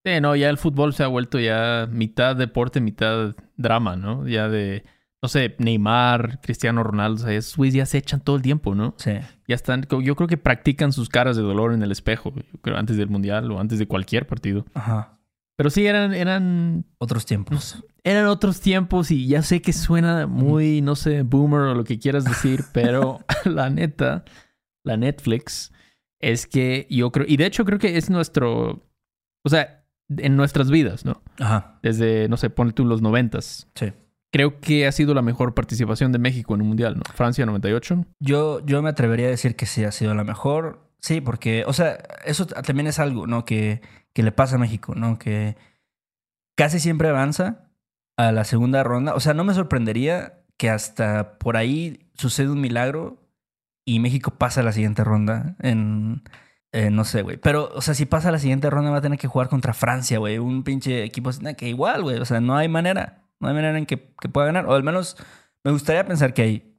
Sí, 0.05 0.21
no, 0.21 0.35
ya 0.35 0.49
el 0.49 0.57
fútbol 0.57 0.93
se 0.93 1.03
ha 1.03 1.07
vuelto 1.07 1.39
ya 1.39 1.87
mitad 1.91 2.35
deporte, 2.35 2.79
mitad 2.79 3.35
drama, 3.57 3.95
¿no? 3.95 4.27
Ya 4.27 4.47
de, 4.47 4.83
no 5.21 5.27
sé, 5.27 5.55
Neymar, 5.59 6.39
Cristiano 6.41 6.83
Ronaldo, 6.83 7.21
o 7.21 7.25
sea, 7.25 7.33
esos 7.33 7.57
güeyes 7.57 7.75
ya 7.75 7.85
se 7.85 7.97
echan 7.97 8.21
todo 8.21 8.37
el 8.37 8.41
tiempo, 8.41 8.73
¿no? 8.73 8.95
Sí. 8.97 9.11
Ya 9.47 9.55
están, 9.55 9.85
yo 10.03 10.15
creo 10.15 10.27
que 10.27 10.37
practican 10.37 10.93
sus 10.93 11.09
caras 11.09 11.35
de 11.35 11.43
dolor 11.43 11.73
en 11.73 11.83
el 11.83 11.91
espejo, 11.91 12.33
yo 12.35 12.59
creo, 12.61 12.77
antes 12.77 12.95
del 12.97 13.09
mundial 13.09 13.51
o 13.51 13.59
antes 13.59 13.79
de 13.79 13.87
cualquier 13.87 14.27
partido. 14.27 14.65
Ajá. 14.73 15.19
Pero 15.57 15.69
sí, 15.69 15.85
eran, 15.85 16.13
eran, 16.13 16.85
Otros 16.99 17.25
tiempos. 17.25 17.83
eran 18.05 18.27
otros 18.27 18.61
tiempos 18.61 19.11
y 19.11 19.27
ya 19.27 19.41
sé 19.41 19.61
que 19.61 19.73
suena 19.73 20.25
muy, 20.25 20.81
no 20.81 20.95
sé, 20.95 21.23
boomer 21.23 21.61
o 21.61 21.75
lo 21.75 21.83
que 21.83 21.99
quieras 21.99 22.23
decir, 22.23 22.63
pero 22.73 23.19
la 23.45 23.69
neta, 23.69 24.23
la 24.85 24.95
Netflix, 24.95 25.73
es 26.21 26.47
que 26.47 26.87
yo 26.89 27.11
creo, 27.11 27.25
y 27.27 27.35
de 27.35 27.45
hecho 27.45 27.65
creo 27.65 27.77
que 27.77 27.97
es 27.97 28.09
nuestro, 28.09 28.87
o 29.43 29.49
sea, 29.49 29.83
en 30.07 30.37
nuestras 30.37 30.71
vidas, 30.71 31.03
¿no? 31.03 31.21
Ajá. 31.39 31.77
Desde, 31.83 32.29
no 32.29 32.37
sé, 32.37 32.49
ponle 32.49 32.71
tú 32.71 32.85
los 32.85 33.01
noventas. 33.01 33.67
Sí. 33.75 33.91
Creo 34.31 34.59
que 34.59 34.85
ha 34.85 34.91
sido 34.91 35.13
la 35.13 35.21
mejor 35.21 35.55
participación 35.55 36.11
de 36.11 36.19
México 36.19 36.53
en 36.53 36.61
un 36.61 36.67
mundial, 36.67 36.97
¿no? 36.97 37.03
Francia 37.15 37.45
98. 37.45 38.05
Yo, 38.19 38.63
yo 38.65 38.81
me 38.81 38.89
atrevería 38.89 39.27
a 39.27 39.31
decir 39.31 39.55
que 39.55 39.65
sí 39.65 39.83
ha 39.83 39.91
sido 39.91 40.13
la 40.13 40.23
mejor. 40.23 40.87
Sí, 40.99 41.21
porque, 41.21 41.63
o 41.65 41.73
sea, 41.73 41.97
eso 42.25 42.45
también 42.45 42.87
es 42.87 42.99
algo, 42.99 43.25
¿no? 43.25 43.45
Que, 43.45 43.81
que 44.13 44.21
le 44.21 44.31
pasa 44.31 44.55
a 44.55 44.59
México, 44.59 44.93
¿no? 44.95 45.17
Que 45.17 45.55
casi 46.55 46.79
siempre 46.79 47.09
avanza 47.09 47.71
a 48.17 48.31
la 48.31 48.43
segunda 48.43 48.83
ronda. 48.83 49.15
O 49.15 49.19
sea, 49.19 49.33
no 49.33 49.43
me 49.45 49.53
sorprendería 49.53 50.43
que 50.57 50.69
hasta 50.69 51.37
por 51.39 51.57
ahí 51.57 52.11
sucede 52.15 52.49
un 52.49 52.61
milagro 52.61 53.17
y 53.85 53.99
México 53.99 54.31
pasa 54.31 54.61
a 54.61 54.63
la 54.63 54.73
siguiente 54.73 55.03
ronda 55.03 55.55
en... 55.59 56.21
eh, 56.73 56.91
no 56.91 57.05
sé, 57.05 57.21
güey. 57.23 57.37
Pero, 57.37 57.69
o 57.73 57.81
sea, 57.81 57.93
si 57.93 58.05
pasa 58.05 58.29
a 58.29 58.31
la 58.33 58.39
siguiente 58.39 58.69
ronda 58.69 58.91
va 58.91 58.97
a 58.97 59.01
tener 59.01 59.17
que 59.17 59.27
jugar 59.27 59.49
contra 59.49 59.73
Francia, 59.73 60.19
güey. 60.19 60.37
Un 60.37 60.63
pinche 60.63 61.03
equipo 61.03 61.31
que 61.57 61.69
igual, 61.69 62.03
güey. 62.03 62.19
O 62.19 62.25
sea, 62.25 62.41
no 62.41 62.55
hay 62.57 62.67
manera. 62.67 63.28
No 63.41 63.47
hay 63.47 63.53
manera 63.53 63.77
en 63.77 63.85
que, 63.85 64.13
que 64.19 64.29
pueda 64.29 64.47
ganar. 64.47 64.65
O 64.67 64.73
al 64.73 64.83
menos 64.83 65.17
me 65.63 65.71
gustaría 65.71 66.05
pensar 66.05 66.33
que 66.33 66.41
hay 66.41 66.77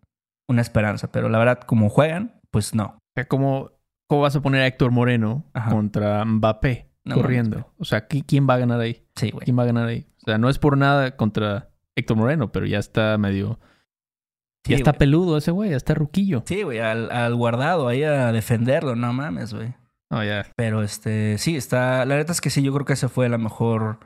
una 0.48 0.62
esperanza, 0.62 1.10
pero 1.12 1.28
la 1.28 1.38
verdad, 1.38 1.60
como 1.60 1.88
juegan, 1.88 2.40
pues 2.50 2.74
no. 2.74 2.98
¿cómo, 3.28 3.70
cómo 4.08 4.22
vas 4.22 4.34
a 4.36 4.40
poner 4.42 4.62
a 4.62 4.66
Héctor 4.66 4.90
Moreno 4.90 5.44
Ajá. 5.52 5.70
contra 5.70 6.24
Mbappé 6.24 6.90
No 7.04 7.14
corriendo? 7.16 7.70
o 7.78 7.84
sea, 7.84 8.08
¿qui- 8.08 8.24
¿quién 8.26 8.48
va 8.48 8.54
a 8.54 8.58
ganar 8.58 8.80
ahí? 8.80 9.04
Sí, 9.16 9.30
güey. 9.30 9.44
¿Quién 9.44 9.58
va 9.58 9.62
a 9.64 9.66
ganar 9.66 9.86
ahí? 9.88 10.06
O 10.22 10.24
sea, 10.24 10.38
no 10.38 10.48
es 10.48 10.58
por 10.58 10.76
nada 10.78 11.16
contra 11.16 11.68
Héctor 11.96 12.16
Moreno, 12.16 12.50
pero 12.52 12.66
ya 12.66 12.78
está 12.78 13.16
medio... 13.18 13.58
Sí, 14.66 14.72
ya 14.72 14.76
está 14.76 14.92
peludo 14.92 15.36
ese 15.38 15.50
güey, 15.52 15.70
ya 15.70 15.76
está 15.76 15.94
ruquillo. 15.94 16.42
Sí, 16.46 16.62
güey, 16.62 16.80
al, 16.80 17.10
al 17.10 17.34
guardado 17.34 17.88
ahí 17.88 18.02
a 18.02 18.30
defenderlo, 18.32 18.94
no 18.96 19.12
mames, 19.12 19.54
güey. 19.54 19.74
No, 20.10 20.22
ya. 20.24 20.46
Pero 20.56 20.82
este, 20.82 21.38
sí, 21.38 21.56
está. 21.56 22.04
La 22.04 22.16
neta 22.16 22.32
es 22.32 22.40
que 22.42 22.50
sí, 22.50 22.62
yo 22.62 22.72
creo 22.74 22.84
que 22.84 22.92
esa 22.92 23.08
fue 23.08 23.28
la 23.30 23.38
mejor 23.38 24.00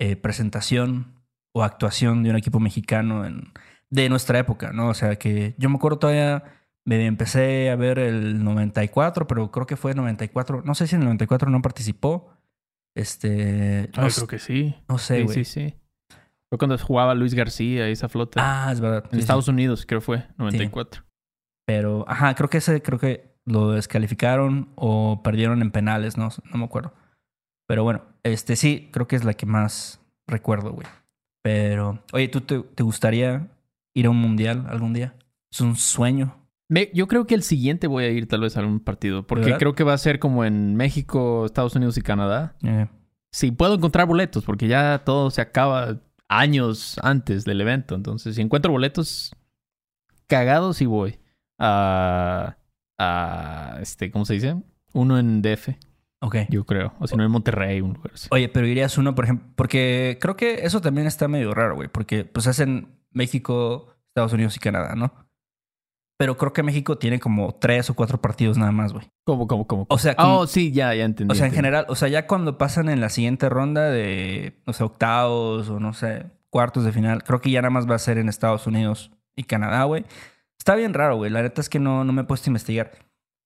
eh, 0.00 0.16
presentación 0.16 1.21
o 1.52 1.62
actuación 1.64 2.22
de 2.22 2.30
un 2.30 2.36
equipo 2.36 2.60
mexicano 2.60 3.24
en, 3.26 3.52
de 3.90 4.08
nuestra 4.08 4.38
época, 4.38 4.72
¿no? 4.72 4.88
O 4.88 4.94
sea 4.94 5.16
que 5.16 5.54
yo 5.58 5.68
me 5.68 5.76
acuerdo 5.76 5.98
todavía, 5.98 6.44
me 6.84 7.04
empecé 7.06 7.70
a 7.70 7.76
ver 7.76 7.98
el 7.98 8.42
94, 8.42 9.26
pero 9.26 9.50
creo 9.50 9.66
que 9.66 9.76
fue 9.76 9.94
94. 9.94 10.62
No 10.64 10.74
sé 10.74 10.86
si 10.86 10.94
en 10.96 11.02
el 11.02 11.06
94 11.06 11.50
no 11.50 11.62
participó. 11.62 12.30
Este. 12.94 13.90
No, 13.96 14.02
Ah, 14.04 14.08
creo 14.14 14.26
que 14.26 14.38
sí. 14.38 14.74
no 14.88 14.98
sé, 14.98 15.22
güey. 15.22 15.34
sí, 15.34 15.44
sí. 15.44 15.74
Fue 16.50 16.58
cuando 16.58 16.76
jugaba 16.76 17.14
Luis 17.14 17.32
García 17.34 17.88
y 17.88 17.92
esa 17.92 18.08
flota. 18.08 18.40
Ah, 18.42 18.70
es 18.72 18.80
verdad. 18.80 19.04
en 19.04 19.10
sí, 19.10 19.16
sí. 19.16 19.20
Estados 19.20 19.48
Unidos, 19.48 19.86
creo 19.86 20.00
fue, 20.02 20.26
94. 20.36 21.02
Pero, 21.66 22.04
ajá, 22.08 22.34
creo 22.34 22.50
que 22.50 22.58
ese, 22.58 22.82
creo 22.82 22.98
que 22.98 23.32
lo 23.46 23.70
descalificaron 23.72 24.70
o 24.74 25.22
perdieron 25.22 25.62
en 25.62 25.70
penales, 25.70 26.18
no, 26.18 26.28
no 26.52 26.58
me 26.58 26.64
acuerdo. 26.64 26.92
Pero 27.66 27.84
bueno, 27.84 28.02
este 28.22 28.56
sí, 28.56 28.90
creo 28.92 29.08
que 29.08 29.16
es 29.16 29.24
la 29.24 29.32
que 29.34 29.46
más 29.46 30.00
recuerdo, 30.26 30.72
güey. 30.72 30.86
Pero, 31.42 32.02
oye, 32.12 32.28
¿tú 32.28 32.40
te, 32.40 32.60
te 32.60 32.82
gustaría 32.82 33.48
ir 33.94 34.06
a 34.06 34.10
un 34.10 34.16
mundial 34.18 34.66
algún 34.68 34.92
día? 34.92 35.14
Es 35.50 35.60
un 35.60 35.76
sueño. 35.76 36.38
Me- 36.68 36.90
yo 36.94 37.06
creo 37.08 37.26
que 37.26 37.34
el 37.34 37.42
siguiente 37.42 37.86
voy 37.86 38.04
a 38.04 38.10
ir 38.10 38.26
tal 38.28 38.40
vez 38.42 38.56
a 38.56 38.60
algún 38.60 38.80
partido, 38.80 39.26
porque 39.26 39.44
¿Verdad? 39.46 39.58
creo 39.58 39.74
que 39.74 39.84
va 39.84 39.92
a 39.92 39.98
ser 39.98 40.18
como 40.18 40.44
en 40.44 40.74
México, 40.76 41.44
Estados 41.44 41.74
Unidos 41.74 41.96
y 41.98 42.02
Canadá. 42.02 42.56
Eh, 42.62 42.86
Si 43.32 43.50
puedo 43.50 43.74
encontrar 43.74 44.06
boletos, 44.06 44.44
porque 44.44 44.68
ya 44.68 45.02
todo 45.04 45.30
se 45.30 45.40
acaba 45.40 46.00
años 46.28 46.98
antes 47.02 47.44
del 47.44 47.60
evento. 47.60 47.94
Entonces, 47.94 48.36
si 48.36 48.40
encuentro 48.42 48.72
boletos 48.72 49.34
cagados, 50.26 50.76
sí 50.78 50.86
voy 50.86 51.18
a, 51.58 52.56
a 52.98 53.78
este, 53.80 54.10
¿cómo 54.10 54.24
se 54.24 54.34
dice? 54.34 54.56
Uno 54.94 55.18
en 55.18 55.42
DF, 55.42 55.76
ok. 56.22 56.36
yo 56.48 56.64
creo. 56.64 56.94
O 56.98 57.06
si 57.06 57.14
no, 57.16 57.24
en 57.24 57.30
Monterrey, 57.30 57.80
un 57.82 57.92
lugar 57.92 58.12
así. 58.14 58.28
Oye, 58.30 58.48
pero 58.48 58.66
irías 58.66 58.96
uno, 58.98 59.14
por 59.14 59.24
ejemplo, 59.26 59.46
porque 59.56 60.16
creo 60.20 60.36
que 60.36 60.64
eso 60.64 60.80
también 60.80 61.06
está 61.06 61.28
medio 61.28 61.52
raro, 61.52 61.74
güey, 61.74 61.88
porque 61.88 62.24
pues 62.24 62.46
hacen 62.46 62.88
México, 63.10 63.88
Estados 64.08 64.32
Unidos 64.32 64.56
y 64.56 64.60
Canadá, 64.60 64.94
¿no? 64.96 65.12
Pero 66.18 66.36
creo 66.36 66.52
que 66.52 66.62
México 66.62 66.98
tiene 66.98 67.18
como 67.18 67.54
tres 67.56 67.90
o 67.90 67.94
cuatro 67.94 68.20
partidos 68.20 68.56
nada 68.56 68.70
más, 68.70 68.92
güey. 68.92 69.10
¿Cómo, 69.24 69.46
cómo, 69.48 69.66
cómo? 69.66 69.86
O 69.88 69.98
sea, 69.98 70.14
como- 70.14 70.38
Oh, 70.40 70.46
sí, 70.46 70.70
ya, 70.72 70.94
ya 70.94 71.04
entendí. 71.04 71.32
O 71.32 71.34
sea, 71.34 71.46
en 71.46 71.52
general, 71.52 71.84
o 71.88 71.96
sea, 71.96 72.08
ya 72.08 72.26
cuando 72.28 72.58
pasan 72.58 72.88
en 72.88 73.00
la 73.00 73.08
siguiente 73.08 73.48
ronda 73.48 73.90
de, 73.90 74.60
no 74.66 74.72
sé, 74.72 74.84
octavos 74.84 75.68
o 75.68 75.80
no 75.80 75.92
sé, 75.94 76.26
cuartos 76.50 76.84
de 76.84 76.92
final, 76.92 77.24
creo 77.24 77.40
que 77.40 77.50
ya 77.50 77.60
nada 77.62 77.70
más 77.70 77.90
va 77.90 77.96
a 77.96 77.98
ser 77.98 78.18
en 78.18 78.28
Estados 78.28 78.66
Unidos 78.66 79.10
y 79.34 79.44
Canadá, 79.44 79.82
güey. 79.84 80.04
Está 80.58 80.76
bien 80.76 80.94
raro, 80.94 81.16
güey. 81.16 81.30
La 81.30 81.42
neta 81.42 81.60
es 81.60 81.68
que 81.68 81.80
no, 81.80 82.04
no 82.04 82.12
me 82.12 82.22
he 82.22 82.24
puesto 82.24 82.48
a 82.48 82.50
investigar. 82.50 82.92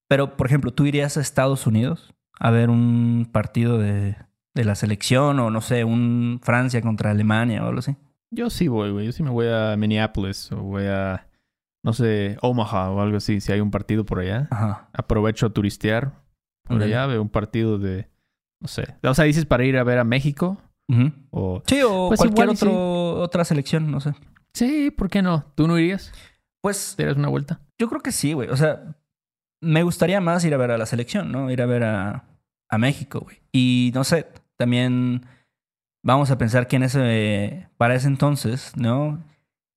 Pero, 0.09 0.37
por 0.37 0.47
ejemplo, 0.47 0.71
¿tú 0.71 0.85
irías 0.85 1.17
a 1.17 1.21
Estados 1.21 1.67
Unidos 1.67 2.13
a 2.39 2.51
ver 2.51 2.71
un 2.71 3.29
partido 3.33 3.79
de, 3.79 4.17
de 4.55 4.65
la 4.65 4.75
selección 4.75 5.39
o 5.41 5.51
no 5.51 5.61
sé, 5.61 5.85
un 5.85 6.41
Francia 6.43 6.81
contra 6.83 7.11
Alemania 7.11 7.63
o 7.65 7.69
algo 7.69 7.79
así? 7.81 7.97
Yo 8.31 8.51
sí 8.51 8.69
voy, 8.69 8.91
güey. 8.91 9.07
Yo 9.07 9.13
sí 9.13 9.23
me 9.23 9.31
voy 9.31 9.47
a 9.49 9.77
Minneapolis 9.77 10.51
o 10.53 10.57
voy 10.57 10.85
a, 10.87 11.29
no 11.85 11.93
sé, 11.93 12.37
Omaha 12.43 12.91
o 12.91 13.01
algo 13.01 13.17
así. 13.19 13.41
Si 13.41 13.53
hay 13.53 13.61
un 13.61 13.71
partido 13.71 14.05
por 14.05 14.19
allá, 14.19 14.49
Ajá. 14.51 14.89
aprovecho 14.93 15.47
a 15.47 15.51
turistear 15.51 16.13
por 16.65 16.83
allá, 16.83 17.07
veo 17.07 17.23
un 17.23 17.29
partido 17.29 17.79
de, 17.79 18.09
no 18.61 18.67
sé. 18.69 18.97
O 19.05 19.15
sea, 19.15 19.25
dices 19.25 19.47
para 19.47 19.65
ir 19.65 19.79
a 19.79 19.85
ver 19.85 19.99
a 19.99 20.05
México 20.05 20.59
Ujú. 20.89 21.13
o... 21.31 21.63
Sí, 21.67 21.81
o 21.87 22.09
Pues 22.09 22.19
cualquier 22.19 22.45
igual 22.47 22.55
y 22.55 22.57
sí. 22.57 22.67
otro, 22.67 23.21
otra 23.21 23.45
selección, 23.45 23.91
no 23.91 24.01
sé. 24.01 24.15
Sí, 24.53 24.91
¿por 24.91 25.09
qué 25.09 25.23
no? 25.23 25.45
¿Tú 25.55 25.69
no 25.69 25.79
irías? 25.79 26.13
Pues 26.61 26.95
¿Te 26.97 27.11
una 27.13 27.29
vuelta? 27.29 27.61
Yo 27.79 27.89
creo 27.89 28.01
que 28.01 28.11
sí, 28.11 28.33
güey. 28.33 28.49
O 28.49 28.57
sea, 28.57 28.97
me 29.61 29.83
gustaría 29.83 30.21
más 30.21 30.45
ir 30.45 30.55
a 30.55 30.59
ver 30.59 30.71
a 30.71 30.79
la 30.79 30.87
selección, 30.87 31.33
¿no? 31.33 31.51
Ir 31.51 31.63
a 31.63 31.67
ver 31.67 31.85
a, 31.85 32.25
a 32.69 32.79
México, 32.79 33.21
güey. 33.21 33.39
Y 33.53 33.91
no 33.95 34.05
sé, 34.05 34.27
también 34.57 35.23
vamos 36.03 36.31
a 36.31 36.39
pensar 36.39 36.67
que 36.69 36.77
en 36.77 36.83
ese, 36.85 37.69
para 37.77 37.95
ese 37.95 38.09
entonces, 38.09 38.73
¿no? 38.77 39.23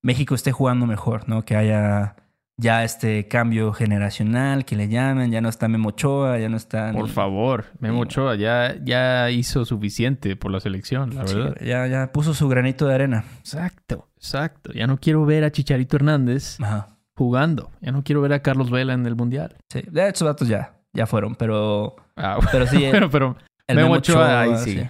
México 0.02 0.36
esté 0.36 0.52
jugando 0.52 0.86
mejor, 0.86 1.28
¿no? 1.28 1.44
Que 1.44 1.56
haya 1.56 2.16
ya 2.62 2.84
este 2.84 3.28
cambio 3.30 3.72
generacional, 3.72 4.66
que 4.66 4.76
le 4.76 4.90
llamen, 4.90 5.32
ya 5.32 5.40
no 5.40 5.48
está 5.48 5.70
Memo 5.70 5.90
Ochoa, 5.90 6.38
ya 6.40 6.50
no 6.50 6.58
está... 6.58 6.92
Por 6.92 7.06
ni- 7.06 7.10
favor, 7.10 7.66
Memo 7.80 8.00
Sí, 8.04 8.10
Ochoa 8.10 8.36
ya, 8.36 8.76
ya 8.84 9.32
hizo 9.32 9.64
suficiente 9.64 10.36
por 10.36 10.52
la 10.52 10.60
selección, 10.60 11.16
la 11.16 11.26
Sí, 11.26 11.36
verdad. 11.38 11.56
ya, 11.66 11.88
ya 11.88 12.12
puso 12.12 12.34
su 12.34 12.50
granito 12.50 12.86
de 12.86 12.96
arena. 12.96 13.24
Exacto, 13.40 14.10
exacto. 14.18 14.74
Ya 14.74 14.88
no 14.88 14.98
quiero 15.00 15.26
ver 15.26 15.46
a 15.46 15.52
Chicharito 15.52 15.96
Hernández 15.96 16.60
Ajá. 16.60 16.98
Jugando. 17.20 17.70
Ya 17.82 17.92
no 17.92 18.04
quiero 18.04 18.22
ver 18.22 18.34
a 18.34 18.42
Carlos 18.42 18.72
Vela 18.72 18.94
en 18.94 19.06
el 19.06 19.16
Mundial. 19.16 19.56
Sí, 19.70 19.82
de 19.92 20.10
hecho, 20.10 20.26
datos 20.26 20.48
ya, 20.48 20.80
ya 20.94 21.06
fueron, 21.06 21.36
pero... 21.36 21.96
Ah, 22.16 22.40
Pero 22.52 22.66
sí, 22.66 22.78
bueno, 22.90 23.10
pero 23.10 23.38
el 23.68 23.76
Memo 23.78 23.94
Ochoa 23.94 24.42
ahí 24.42 24.58
sigue. 24.58 24.84
sí. 24.84 24.90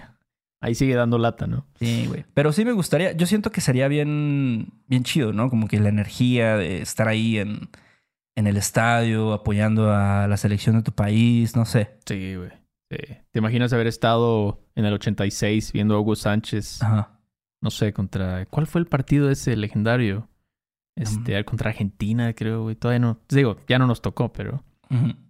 Ahí 0.62 0.74
sigue 0.74 0.94
dando 0.94 1.16
lata, 1.16 1.46
¿no? 1.46 1.66
Sí, 1.78 2.04
güey. 2.06 2.24
Pero 2.34 2.52
sí 2.52 2.64
me 2.66 2.72
gustaría, 2.72 3.12
yo 3.12 3.26
siento 3.26 3.50
que 3.50 3.60
sería 3.62 3.88
bien, 3.88 4.68
bien 4.86 5.04
chido, 5.04 5.32
¿no? 5.32 5.48
Como 5.48 5.68
que 5.68 5.80
la 5.80 5.88
energía 5.88 6.56
de 6.56 6.82
estar 6.82 7.08
ahí 7.08 7.38
en, 7.38 7.70
en 8.36 8.46
el 8.46 8.56
estadio, 8.58 9.32
apoyando 9.32 9.90
a 9.92 10.26
la 10.28 10.36
selección 10.36 10.76
de 10.76 10.82
tu 10.82 10.92
país, 10.92 11.56
no 11.56 11.64
sé. 11.64 11.96
Sí, 12.06 12.34
güey. 12.36 12.50
Sí. 12.90 12.98
¿Te 13.30 13.38
imaginas 13.38 13.72
haber 13.72 13.86
estado 13.86 14.60
en 14.74 14.84
el 14.84 14.92
86 14.94 15.72
viendo 15.72 15.94
a 15.94 16.00
Hugo 16.00 16.14
Sánchez, 16.16 16.82
Ajá. 16.82 17.18
no 17.62 17.70
sé, 17.70 17.92
contra... 17.94 18.44
¿Cuál 18.46 18.66
fue 18.66 18.80
el 18.82 18.86
partido 18.86 19.30
ese 19.30 19.56
legendario? 19.56 20.28
Este, 20.96 21.42
contra 21.44 21.70
Argentina, 21.70 22.32
creo, 22.34 22.62
güey. 22.62 22.76
Todavía 22.76 22.98
no... 22.98 23.18
Digo, 23.28 23.56
ya 23.68 23.78
no 23.78 23.86
nos 23.86 24.02
tocó, 24.02 24.32
pero... 24.32 24.62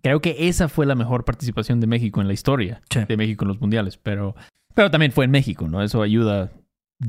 Creo 0.03 0.21
que 0.23 0.49
esa 0.49 0.69
fue 0.71 0.87
la 0.87 0.95
mejor 0.95 1.27
participación 1.27 1.81
de 1.81 1.87
México 1.87 2.23
en 2.23 2.27
la 2.29 2.33
historia 2.33 2.81
Sí. 2.91 3.01
de 3.07 3.17
México 3.19 3.45
en 3.45 3.49
los 3.49 3.61
mundiales, 3.61 3.99
pero, 3.99 4.35
pero 4.75 4.91
también 4.91 5.13
fue 5.13 5.27
en 5.27 5.31
México, 5.33 5.69
¿no? 5.69 5.83
Eso 5.83 6.01
ayuda, 6.01 6.51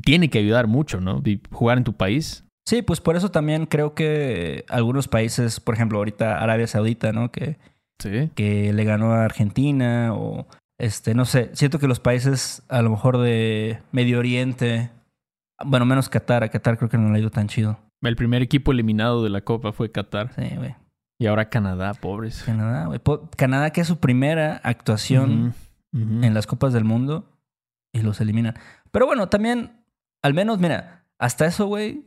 tiene 0.04 0.30
que 0.30 0.40
ayudar 0.40 0.68
mucho, 0.68 1.00
¿no? 1.00 1.22
Y 1.24 1.40
jugar 1.50 1.78
en 1.78 1.86
tu 1.86 1.94
país. 1.94 2.44
Sí, 2.68 2.82
pues 2.82 3.00
por 3.00 3.16
eso 3.16 3.32
también 3.32 3.68
creo 3.68 3.96
que 3.96 4.66
algunos 4.68 5.08
países, 5.08 5.62
por 5.62 5.76
ejemplo, 5.76 5.98
ahorita 6.00 6.40
Arabia 6.44 6.68
Saudita, 6.68 7.14
¿no? 7.14 7.32
Que, 7.32 7.58
Sí. 8.00 8.30
que 8.36 8.74
le 8.74 8.84
ganó 8.84 9.14
a 9.14 9.24
Argentina 9.24 10.14
o, 10.14 10.46
este, 10.78 11.14
no 11.16 11.24
sé, 11.24 11.52
siento 11.54 11.80
que 11.80 11.88
los 11.88 12.02
países 12.02 12.64
a 12.68 12.82
lo 12.82 12.90
mejor 12.90 13.18
de 13.20 13.80
Medio 13.94 14.20
Oriente, 14.20 14.90
bueno, 15.66 15.86
menos 15.86 16.10
Qatar, 16.10 16.44
a 16.44 16.50
Qatar 16.50 16.78
creo 16.78 16.90
que 16.90 16.98
no 16.98 17.10
le 17.12 17.16
ha 17.18 17.22
ido 17.22 17.30
tan 17.32 17.48
chido. 17.48 17.80
El 18.02 18.16
primer 18.16 18.42
equipo 18.42 18.72
eliminado 18.72 19.24
de 19.24 19.30
la 19.30 19.42
Copa 19.42 19.72
fue 19.72 19.92
Qatar. 19.92 20.34
Sí, 20.34 20.56
güey. 20.56 20.76
Y 21.20 21.28
ahora 21.28 21.50
Canadá, 21.50 21.94
pobres. 21.94 22.42
Canadá, 22.44 22.88
güey. 22.88 23.00
Canadá, 23.38 23.70
que 23.72 23.82
es 23.82 23.88
su 23.88 24.00
primera 24.00 24.60
actuación 24.64 25.54
en 25.94 26.34
las 26.34 26.48
Copas 26.48 26.74
del 26.74 26.84
Mundo 26.84 27.30
y 27.94 28.02
los 28.02 28.22
eliminan. 28.22 28.56
Pero 28.92 29.06
bueno, 29.06 29.30
también, 29.30 29.84
al 30.24 30.34
menos, 30.34 30.60
mira, 30.60 31.06
hasta 31.20 31.46
eso, 31.46 31.68
güey, 31.68 32.06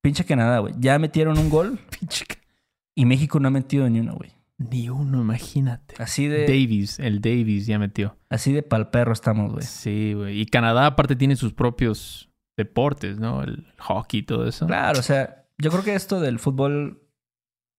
pinche 0.00 0.24
Canadá, 0.24 0.60
güey. 0.60 0.74
Ya 0.78 0.98
metieron 0.98 1.38
un 1.38 1.50
gol 1.50 1.78
Pinche 1.98 2.24
y 2.94 3.04
México 3.04 3.40
no 3.40 3.48
ha 3.48 3.50
metido 3.50 3.88
ni 3.88 4.00
uno, 4.00 4.14
güey. 4.14 4.30
Ni 4.58 4.88
uno, 4.88 5.22
imagínate. 5.22 5.94
Así 5.98 6.28
de, 6.28 6.42
Davis, 6.42 6.98
el 7.00 7.20
Davis 7.20 7.66
ya 7.66 7.78
metió. 7.78 8.16
así 8.28 8.52
de 8.52 8.62
pal 8.62 8.90
perro 8.90 9.12
estamos, 9.12 9.50
güey. 9.50 9.64
Sí, 9.64 10.12
güey. 10.14 10.40
Y 10.40 10.46
Canadá 10.46 10.86
aparte 10.86 11.16
tiene 11.16 11.34
sus 11.36 11.52
propios 11.52 12.30
deportes, 12.64 13.18
¿no? 13.18 13.42
El 13.42 13.66
hockey 13.78 14.20
y 14.20 14.22
todo 14.22 14.46
eso. 14.46 14.66
Claro, 14.66 14.98
o 14.98 15.02
sea, 15.02 15.44
yo 15.58 15.70
creo 15.70 15.82
que 15.82 15.94
esto 15.94 16.20
del 16.20 16.38
fútbol 16.38 17.02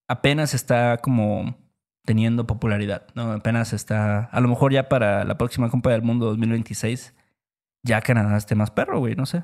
apenas 0.08 0.54
está 0.54 0.98
como 0.98 1.58
teniendo 2.06 2.46
popularidad, 2.46 3.08
¿no? 3.15 3.32
Apenas 3.32 3.74
está, 3.74 4.26
a 4.26 4.41
lo 4.41 4.48
mejor 4.48 4.74
ya 4.74 4.89
para 4.89 5.24
la 5.24 5.38
próxima 5.38 5.69
Copa 5.69 5.91
del 5.91 6.02
Mundo 6.02 6.26
2026, 6.28 7.15
ya 7.84 8.02
Canadá 8.02 8.38
esté 8.38 8.56
más 8.56 8.72
perro, 8.72 9.00
güey, 9.00 9.15
no 9.15 9.26
sé. 9.26 9.43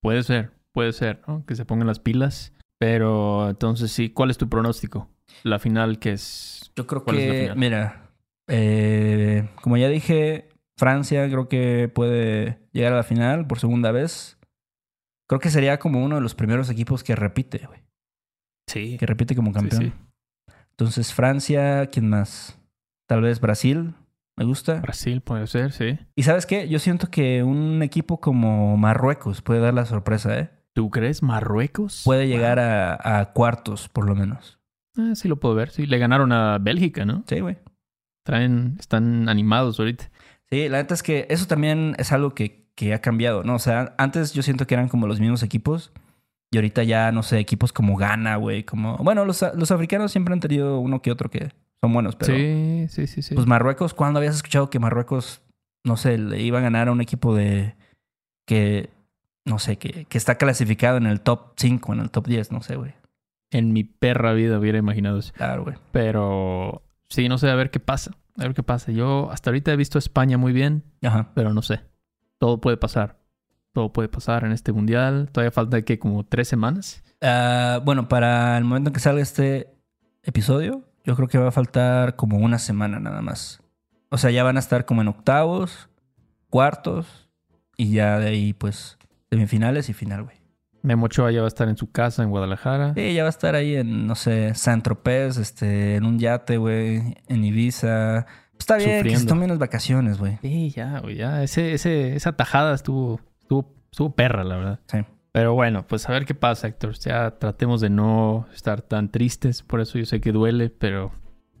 Puede 0.00 0.22
ser, 0.22 0.52
puede 0.72 0.92
ser, 0.92 1.20
¿no? 1.26 1.44
Que 1.46 1.54
se 1.54 1.64
pongan 1.64 1.86
las 1.86 1.98
pilas. 1.98 2.52
Pero 2.78 3.50
entonces 3.50 3.92
sí, 3.92 4.08
¿cuál 4.08 4.30
es 4.30 4.38
tu 4.38 4.48
pronóstico? 4.48 5.10
La 5.42 5.58
final 5.58 5.98
que 5.98 6.12
es... 6.12 6.72
Yo 6.74 6.86
creo 6.86 7.04
¿Cuál 7.04 7.18
es 7.18 7.26
la 7.26 7.32
que, 7.32 7.40
final? 7.42 7.58
mira, 7.58 8.10
eh, 8.48 9.50
como 9.60 9.76
ya 9.76 9.88
dije, 9.88 10.48
Francia 10.78 11.26
creo 11.26 11.46
que 11.46 11.90
puede 11.94 12.58
llegar 12.72 12.94
a 12.94 12.96
la 12.96 13.02
final 13.02 13.46
por 13.46 13.58
segunda 13.58 13.92
vez. 13.92 14.38
Creo 15.30 15.38
que 15.38 15.50
sería 15.50 15.78
como 15.78 16.04
uno 16.04 16.16
de 16.16 16.22
los 16.22 16.34
primeros 16.34 16.68
equipos 16.70 17.04
que 17.04 17.14
repite, 17.14 17.64
güey. 17.64 17.78
Sí. 18.66 18.96
Que 18.98 19.06
repite 19.06 19.36
como 19.36 19.52
campeón. 19.52 19.80
sí. 19.80 19.92
Entonces, 20.72 21.14
Francia, 21.14 21.86
¿quién 21.86 22.08
más? 22.08 22.58
Tal 23.06 23.22
vez 23.22 23.40
Brasil, 23.40 23.94
me 24.36 24.44
gusta. 24.44 24.80
Brasil 24.80 25.20
puede 25.20 25.46
ser, 25.46 25.70
sí. 25.70 26.00
Y 26.16 26.24
sabes 26.24 26.46
qué? 26.46 26.68
Yo 26.68 26.80
siento 26.80 27.12
que 27.12 27.44
un 27.44 27.80
equipo 27.84 28.18
como 28.20 28.76
Marruecos 28.76 29.40
puede 29.40 29.60
dar 29.60 29.72
la 29.72 29.86
sorpresa, 29.86 30.36
¿eh? 30.36 30.50
¿Tú 30.72 30.90
crees? 30.90 31.22
¿Marruecos? 31.22 32.02
Puede 32.04 32.26
llegar 32.26 32.58
a, 32.58 33.20
a 33.20 33.32
cuartos, 33.32 33.88
por 33.88 34.06
lo 34.06 34.16
menos. 34.16 34.58
Ah, 34.98 35.12
sí 35.14 35.28
lo 35.28 35.38
puedo 35.38 35.54
ver. 35.54 35.70
Sí, 35.70 35.86
le 35.86 35.98
ganaron 35.98 36.32
a 36.32 36.58
Bélgica, 36.58 37.04
¿no? 37.04 37.22
Sí, 37.28 37.38
güey. 37.38 37.56
Traen, 38.24 38.74
están 38.80 39.28
animados 39.28 39.78
ahorita. 39.78 40.10
Sí, 40.50 40.68
la 40.68 40.78
neta 40.78 40.94
es 40.94 41.04
que 41.04 41.28
eso 41.30 41.46
también 41.46 41.94
es 41.98 42.10
algo 42.10 42.34
que, 42.34 42.59
que 42.80 42.94
ha 42.94 43.02
cambiado, 43.02 43.44
¿no? 43.44 43.56
O 43.56 43.58
sea, 43.58 43.94
antes 43.98 44.32
yo 44.32 44.42
siento 44.42 44.66
que 44.66 44.72
eran 44.72 44.88
como 44.88 45.06
los 45.06 45.20
mismos 45.20 45.42
equipos. 45.42 45.92
Y 46.50 46.56
ahorita 46.56 46.82
ya, 46.82 47.12
no 47.12 47.22
sé, 47.22 47.38
equipos 47.38 47.74
como 47.74 47.94
Ghana, 47.94 48.36
güey, 48.36 48.64
como... 48.64 48.96
Bueno, 48.96 49.26
los, 49.26 49.44
los 49.54 49.70
africanos 49.70 50.12
siempre 50.12 50.32
han 50.32 50.40
tenido 50.40 50.80
uno 50.80 51.02
que 51.02 51.12
otro 51.12 51.30
que 51.30 51.52
son 51.82 51.92
buenos, 51.92 52.16
pero... 52.16 52.34
Sí, 52.34 52.86
sí, 52.88 53.06
sí, 53.06 53.20
sí. 53.20 53.34
Pues 53.34 53.46
Marruecos, 53.46 53.92
¿cuándo 53.92 54.18
habías 54.18 54.34
escuchado 54.34 54.70
que 54.70 54.78
Marruecos, 54.78 55.42
no 55.84 55.98
sé, 55.98 56.16
le 56.16 56.40
iba 56.40 56.58
a 56.58 56.62
ganar 56.62 56.88
a 56.88 56.92
un 56.92 57.02
equipo 57.02 57.36
de... 57.36 57.74
que, 58.48 58.88
no 59.44 59.58
sé, 59.58 59.76
que, 59.76 60.06
que 60.06 60.16
está 60.16 60.36
clasificado 60.36 60.96
en 60.96 61.04
el 61.04 61.20
top 61.20 61.52
5, 61.58 61.92
en 61.92 62.00
el 62.00 62.10
top 62.10 62.28
10, 62.28 62.50
no 62.50 62.62
sé, 62.62 62.76
güey. 62.76 62.94
En 63.52 63.74
mi 63.74 63.84
perra 63.84 64.32
vida 64.32 64.58
hubiera 64.58 64.78
imaginado 64.78 65.18
eso. 65.18 65.34
Claro, 65.34 65.64
güey. 65.64 65.76
Pero 65.92 66.82
sí, 67.10 67.28
no 67.28 67.36
sé, 67.36 67.50
a 67.50 67.54
ver 67.56 67.70
qué 67.70 67.78
pasa. 67.78 68.12
A 68.38 68.44
ver 68.44 68.54
qué 68.54 68.62
pasa. 68.62 68.90
Yo 68.90 69.30
hasta 69.30 69.50
ahorita 69.50 69.70
he 69.70 69.76
visto 69.76 69.98
a 69.98 70.00
España 70.00 70.38
muy 70.38 70.54
bien, 70.54 70.82
Ajá. 71.02 71.30
pero 71.34 71.52
no 71.52 71.60
sé. 71.60 71.89
Todo 72.40 72.58
puede 72.58 72.78
pasar. 72.78 73.18
Todo 73.72 73.92
puede 73.92 74.08
pasar 74.08 74.44
en 74.44 74.52
este 74.52 74.72
mundial. 74.72 75.28
Todavía 75.30 75.50
falta 75.50 75.82
que 75.82 75.98
como 75.98 76.24
tres 76.24 76.48
semanas. 76.48 77.04
Ah, 77.20 77.82
bueno, 77.84 78.08
para 78.08 78.56
el 78.56 78.64
momento 78.64 78.88
en 78.88 78.94
que 78.94 79.00
salga 79.00 79.20
este 79.20 79.68
episodio, 80.22 80.82
yo 81.04 81.16
creo 81.16 81.28
que 81.28 81.36
va 81.36 81.48
a 81.48 81.52
faltar 81.52 82.16
como 82.16 82.38
una 82.38 82.58
semana 82.58 82.98
nada 82.98 83.20
más. 83.20 83.60
O 84.08 84.16
sea, 84.16 84.30
ya 84.30 84.42
van 84.42 84.56
a 84.56 84.60
estar 84.60 84.86
como 84.86 85.02
en 85.02 85.08
octavos, 85.08 85.90
cuartos 86.48 87.28
y 87.76 87.92
ya 87.92 88.18
de 88.18 88.28
ahí, 88.28 88.54
pues, 88.54 88.96
semifinales 89.28 89.90
y 89.90 89.92
final, 89.92 90.22
güey. 90.24 90.36
Memo 90.82 91.06
Ochoa 91.06 91.30
ya 91.30 91.40
va 91.40 91.46
a 91.46 91.48
estar 91.48 91.68
en 91.68 91.76
su 91.76 91.92
casa 91.92 92.22
en 92.22 92.30
Guadalajara. 92.30 92.94
Sí, 92.94 93.12
ya 93.12 93.22
va 93.22 93.28
a 93.28 93.30
estar 93.36 93.54
ahí 93.54 93.76
en, 93.76 94.06
no 94.06 94.14
sé, 94.14 94.54
San 94.54 94.82
Tropez, 94.82 95.36
este, 95.36 95.96
en 95.96 96.06
un 96.06 96.18
yate, 96.18 96.56
güey, 96.56 97.18
en 97.28 97.44
Ibiza. 97.44 98.24
Está 98.60 98.76
bien, 98.76 98.88
que 98.88 98.94
se 98.94 98.98
Sufriendo. 99.00 99.26
tomen 99.34 99.48
las 99.48 99.58
vacaciones, 99.58 100.18
güey. 100.18 100.38
Sí, 100.42 100.70
ya, 100.70 101.00
güey, 101.00 101.16
ya. 101.16 101.42
Ese, 101.42 101.72
ese, 101.74 102.14
esa 102.14 102.36
tajada 102.36 102.74
estuvo, 102.74 103.18
estuvo, 103.40 103.74
estuvo 103.90 104.14
perra, 104.14 104.44
la 104.44 104.56
verdad. 104.56 104.80
Sí. 104.86 104.98
Pero 105.32 105.54
bueno, 105.54 105.86
pues 105.86 106.08
a 106.08 106.12
ver 106.12 106.24
qué 106.26 106.34
pasa, 106.34 106.68
Héctor. 106.68 106.94
Ya 106.98 107.32
tratemos 107.38 107.80
de 107.80 107.90
no 107.90 108.46
estar 108.54 108.82
tan 108.82 109.10
tristes. 109.10 109.62
Por 109.62 109.80
eso 109.80 109.98
yo 109.98 110.04
sé 110.06 110.20
que 110.20 110.30
duele, 110.32 110.70
pero 110.70 111.12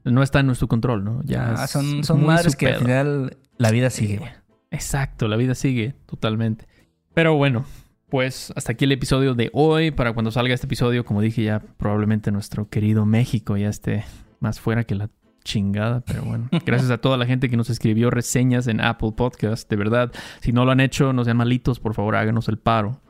no 0.04 0.22
está 0.22 0.40
en 0.40 0.46
nuestro 0.46 0.68
control, 0.68 1.04
¿no? 1.04 1.22
Ya 1.24 1.52
Ah, 1.54 1.66
son 1.66 2.04
son 2.04 2.24
madres 2.24 2.54
que 2.56 2.68
al 2.68 2.76
final 2.76 3.36
la 3.58 3.70
vida 3.70 3.90
sigue, 3.90 4.18
güey. 4.18 4.30
Exacto, 4.70 5.26
la 5.28 5.36
vida 5.36 5.54
sigue 5.54 5.94
totalmente. 6.06 6.66
Pero 7.14 7.34
bueno, 7.36 7.64
pues 8.08 8.52
hasta 8.56 8.72
aquí 8.72 8.84
el 8.84 8.92
episodio 8.92 9.34
de 9.34 9.50
hoy. 9.52 9.90
Para 9.90 10.12
cuando 10.12 10.30
salga 10.32 10.52
este 10.54 10.66
episodio, 10.66 11.04
como 11.04 11.20
dije 11.22 11.42
ya, 11.44 11.60
probablemente 11.76 12.30
nuestro 12.32 12.68
querido 12.68 13.06
México 13.06 13.56
ya 13.56 13.68
esté 13.68 14.04
más 14.40 14.58
fuera 14.60 14.84
que 14.84 14.94
la 14.96 15.10
chingada. 15.44 16.00
Pero 16.00 16.22
bueno, 16.22 16.48
gracias 16.66 16.90
a 16.90 16.98
toda 16.98 17.16
la 17.16 17.26
gente 17.26 17.48
que 17.48 17.56
nos 17.56 17.70
escribió 17.70 18.10
reseñas 18.10 18.66
en 18.66 18.80
Apple 18.80 19.12
Podcast. 19.16 19.68
De 19.68 19.76
verdad, 19.76 20.12
si 20.40 20.52
no 20.52 20.64
lo 20.64 20.72
han 20.72 20.80
hecho, 20.80 21.12
no 21.12 21.24
sean 21.24 21.36
malitos, 21.36 21.80
por 21.80 21.94
favor, 21.94 22.16
háganos 22.16 22.48
el 22.48 22.58
paro. 22.58 23.00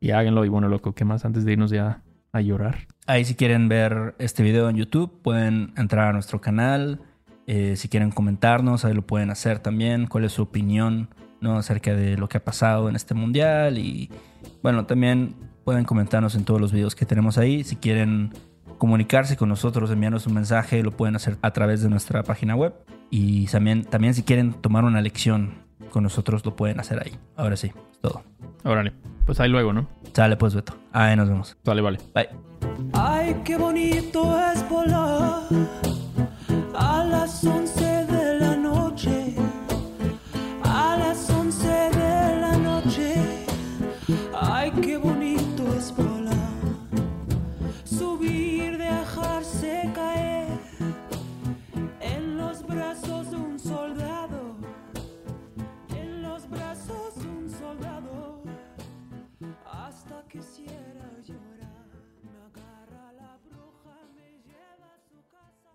Y 0.00 0.10
háganlo. 0.10 0.44
Y 0.44 0.48
bueno, 0.48 0.68
loco, 0.68 0.94
¿qué 0.94 1.04
más 1.04 1.24
antes 1.24 1.44
de 1.44 1.52
irnos 1.52 1.70
ya 1.70 2.02
a 2.32 2.40
llorar? 2.40 2.86
Ahí 3.06 3.24
si 3.24 3.34
quieren 3.34 3.68
ver 3.68 4.14
este 4.18 4.42
video 4.42 4.68
en 4.68 4.76
YouTube, 4.76 5.22
pueden 5.22 5.72
entrar 5.76 6.08
a 6.08 6.12
nuestro 6.12 6.40
canal. 6.40 7.00
Eh, 7.46 7.76
si 7.76 7.88
quieren 7.88 8.10
comentarnos, 8.10 8.84
ahí 8.84 8.94
lo 8.94 9.06
pueden 9.06 9.30
hacer 9.30 9.60
también. 9.60 10.06
¿Cuál 10.06 10.24
es 10.24 10.32
su 10.32 10.42
opinión 10.42 11.08
¿no? 11.40 11.56
acerca 11.56 11.94
de 11.94 12.16
lo 12.16 12.28
que 12.28 12.38
ha 12.38 12.44
pasado 12.44 12.88
en 12.88 12.96
este 12.96 13.14
mundial? 13.14 13.78
Y 13.78 14.10
bueno, 14.62 14.86
también 14.86 15.34
pueden 15.64 15.84
comentarnos 15.84 16.34
en 16.34 16.44
todos 16.44 16.60
los 16.60 16.72
videos 16.72 16.94
que 16.94 17.06
tenemos 17.06 17.38
ahí. 17.38 17.64
Si 17.64 17.76
quieren 17.76 18.32
comunicarse 18.78 19.36
con 19.36 19.48
nosotros, 19.48 19.90
enviarnos 19.90 20.26
un 20.26 20.34
mensaje, 20.34 20.82
lo 20.82 20.92
pueden 20.92 21.16
hacer 21.16 21.36
a 21.42 21.52
través 21.52 21.82
de 21.82 21.88
nuestra 21.88 22.22
página 22.22 22.56
web. 22.56 22.74
Y 23.10 23.46
también, 23.46 23.84
también 23.84 24.14
si 24.14 24.22
quieren 24.22 24.54
tomar 24.54 24.84
una 24.84 25.00
lección 25.00 25.54
con 25.90 26.02
nosotros, 26.02 26.44
lo 26.44 26.56
pueden 26.56 26.80
hacer 26.80 27.00
ahí. 27.04 27.12
Ahora 27.36 27.56
sí, 27.56 27.72
es 27.92 28.00
todo. 28.00 28.22
Órale, 28.64 28.92
pues 29.26 29.40
ahí 29.40 29.48
luego, 29.48 29.72
¿no? 29.72 29.86
Sale 30.12 30.36
pues, 30.36 30.54
Beto. 30.54 30.76
Ahí 30.92 31.16
nos 31.16 31.28
vemos. 31.28 31.56
Vale, 31.64 31.82
vale. 31.82 31.98
Bye. 32.14 32.28
Ay, 32.92 33.40
qué 33.44 33.56
bonito 33.56 34.40
es 34.52 34.68
volar 34.68 35.42
dejarse 48.84 49.90
caer 49.94 50.48
en 52.00 52.36
los 52.36 52.62
brazos 52.66 53.30
de 53.30 53.36
un 53.36 53.58
soldado, 53.58 54.56
en 55.96 56.22
los 56.22 56.48
brazos 56.48 57.14
de 57.16 57.28
un 57.28 57.50
soldado, 57.50 58.42
hasta 59.64 60.22
quisiera 60.28 61.06
llorar. 61.26 61.88
Me 62.22 62.32
agarra 62.48 63.12
la 63.12 63.38
bruja, 63.44 63.96
me 64.16 64.30
lleva 64.44 64.88
a 64.94 65.00
su 65.08 65.18
casa. 65.30 65.72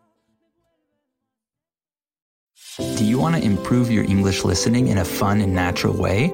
Do 2.98 3.04
you 3.06 3.20
want 3.20 3.36
to 3.36 3.42
improve 3.42 3.92
your 3.92 4.06
English 4.06 4.46
listening 4.46 4.88
in 4.88 4.98
a 5.00 5.06
fun 5.06 5.42
and 5.42 5.54
natural 5.54 5.94
way? 5.94 6.34